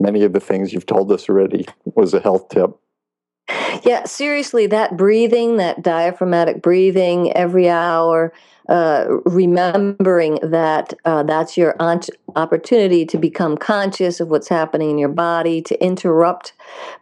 [0.00, 2.78] many of the things you've told us already was a health tip.
[3.84, 8.32] Yeah, seriously, that breathing, that diaphragmatic breathing every hour,
[8.68, 11.76] uh, remembering that uh, that's your
[12.34, 16.52] opportunity to become conscious of what's happening in your body, to interrupt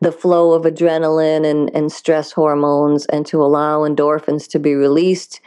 [0.01, 5.41] the flow of adrenaline and, and stress hormones, and to allow endorphins to be released.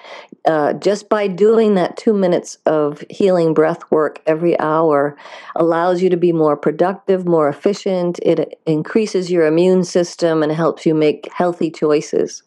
[0.47, 5.17] Uh, just by doing that two minutes of healing breath work every hour
[5.57, 8.17] allows you to be more productive, more efficient.
[8.23, 12.43] It increases your immune system and helps you make healthy choices.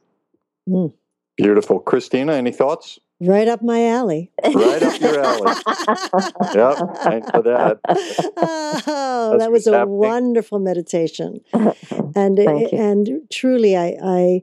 [1.36, 1.78] Beautiful.
[1.80, 2.98] Christina, any thoughts?
[3.20, 4.30] Right up my alley.
[4.54, 5.52] Right up your alley.
[6.54, 7.78] Yep, thanks for that.
[7.86, 9.98] oh, that what's was a happening.
[9.98, 12.78] wonderful meditation, and it- Thank you.
[12.78, 14.42] and truly, I, I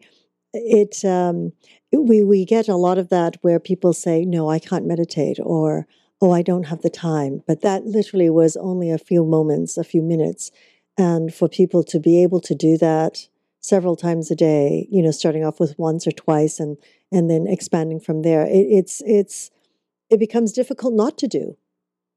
[0.53, 1.51] it um,
[1.91, 5.87] we we get a lot of that where people say, "No, I can't meditate," or
[6.21, 9.83] "Oh, I don't have the time." But that literally was only a few moments, a
[9.83, 10.51] few minutes,
[10.97, 13.27] and for people to be able to do that
[13.59, 16.77] several times a day, you know, starting off with once or twice, and
[17.11, 19.49] and then expanding from there, it, it's it's
[20.09, 21.55] it becomes difficult not to do.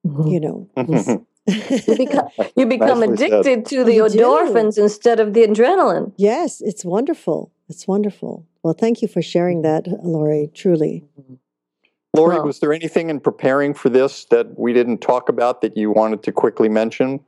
[0.06, 0.30] Mhm.
[0.32, 0.68] You know.
[1.88, 3.32] You become, you become Nicely said.
[3.46, 4.18] addicted to the You do.
[4.18, 6.12] endorphins instead of the adrenaline.
[6.16, 7.50] Yes, it's wonderful.
[7.70, 8.44] It's wonderful.
[8.64, 10.50] Well, thank you for sharing that, Lori.
[10.52, 11.04] Truly.
[12.14, 15.76] Lori, Well- was there anything in preparing for this that we didn't talk about that
[15.76, 17.20] you wanted to quickly mention?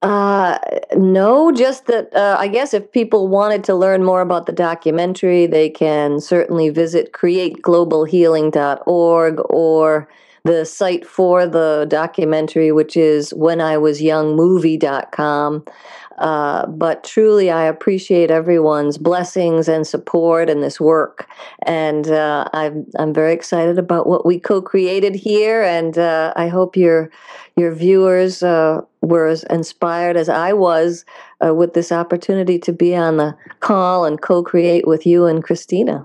[0.00, 0.58] Uh,
[0.94, 5.46] no, just that uh, I guess if people wanted to learn more about the documentary,
[5.46, 10.08] they can certainly visit createglobalhealing.org or
[10.44, 15.64] the site for the documentary, which is wheniwasyoungmovie.com.
[16.18, 21.28] Uh, but truly, I appreciate everyone's blessings and support in this work,
[21.62, 26.76] and uh, I'm I'm very excited about what we co-created here, and uh, I hope
[26.76, 27.10] your
[27.56, 31.04] your viewers uh, were as inspired as I was
[31.44, 36.04] uh, with this opportunity to be on the call and co-create with you and Christina.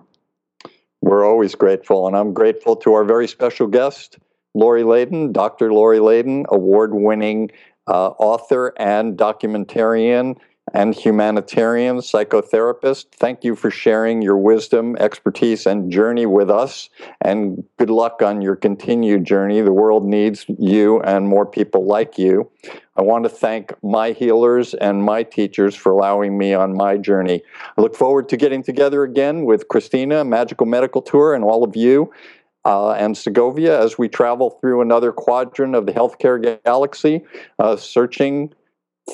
[1.01, 4.19] We're always grateful, and I'm grateful to our very special guest,
[4.53, 5.73] Lori Leyden, Dr.
[5.73, 7.49] Lori Leyden, award-winning
[7.87, 10.37] uh, author and documentarian
[10.73, 13.07] and humanitarian psychotherapist.
[13.11, 16.89] Thank you for sharing your wisdom, expertise, and journey with us.
[17.21, 19.61] And good luck on your continued journey.
[19.61, 22.49] The world needs you and more people like you.
[22.95, 27.41] I want to thank my healers and my teachers for allowing me on my journey.
[27.77, 31.75] I look forward to getting together again with Christina, Magical Medical Tour, and all of
[31.75, 32.11] you
[32.65, 37.23] uh, and Segovia as we travel through another quadrant of the healthcare galaxy,
[37.59, 38.53] uh, searching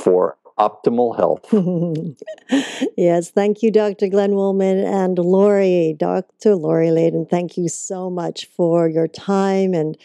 [0.04, 1.46] for optimal health.
[2.98, 4.08] yes, thank you, Dr.
[4.08, 6.56] Glenn Wollman and Lori, Dr.
[6.56, 7.26] Lori Leyden.
[7.26, 9.98] Thank you so much for your time and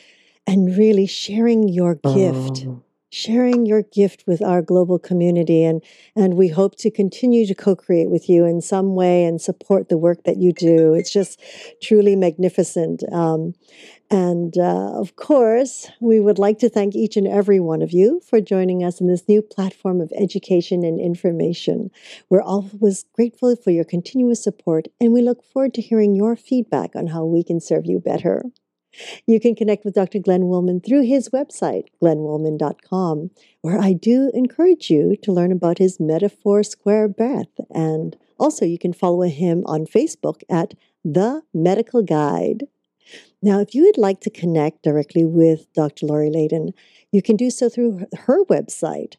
[0.47, 2.67] and really sharing your gift.
[2.67, 2.83] Oh
[3.15, 5.81] sharing your gift with our global community and
[6.17, 9.97] and we hope to continue to co-create with you in some way and support the
[9.97, 10.95] work that you do.
[10.95, 11.41] It's just
[11.81, 13.05] truly magnificent.
[13.13, 13.55] Um,
[14.11, 18.21] and uh, of course we would like to thank each and every one of you
[18.29, 21.91] for joining us in this new platform of education and information.
[22.29, 26.97] We're always grateful for your continuous support and we look forward to hearing your feedback
[26.97, 28.43] on how we can serve you better
[29.27, 30.19] you can connect with Dr.
[30.19, 33.31] Glenn Wollman through his website, glennwollman.com,
[33.61, 37.49] where I do encourage you to learn about his metaphor square breath.
[37.71, 40.75] And also, you can follow him on Facebook at
[41.05, 42.69] The Medical Guide.
[43.43, 46.07] Now, if you would like to connect directly with Dr.
[46.07, 46.73] Lori Leyden,
[47.13, 49.17] you can do so through her website,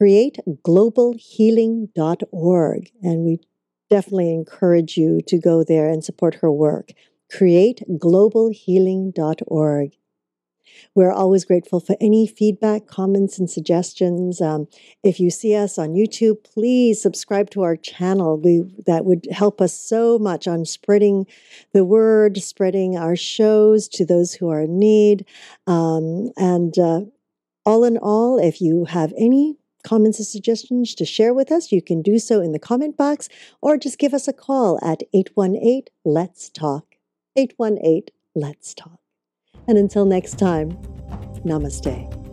[0.00, 2.90] createglobalhealing.org.
[3.02, 3.40] And we
[3.88, 6.92] definitely encourage you to go there and support her work
[7.32, 9.92] createglobalhealing.org.
[10.94, 14.40] We're always grateful for any feedback, comments, and suggestions.
[14.40, 14.68] Um,
[15.02, 18.38] if you see us on YouTube, please subscribe to our channel.
[18.38, 21.26] We, that would help us so much on spreading
[21.72, 25.26] the word, spreading our shows to those who are in need.
[25.66, 27.02] Um, and uh,
[27.64, 31.80] all in all, if you have any comments or suggestions to share with us, you
[31.80, 33.28] can do so in the comment box
[33.60, 36.95] or just give us a call at 818 Let's Talk.
[37.36, 38.98] 818 Let's Talk.
[39.68, 40.72] And until next time,
[41.44, 42.25] namaste.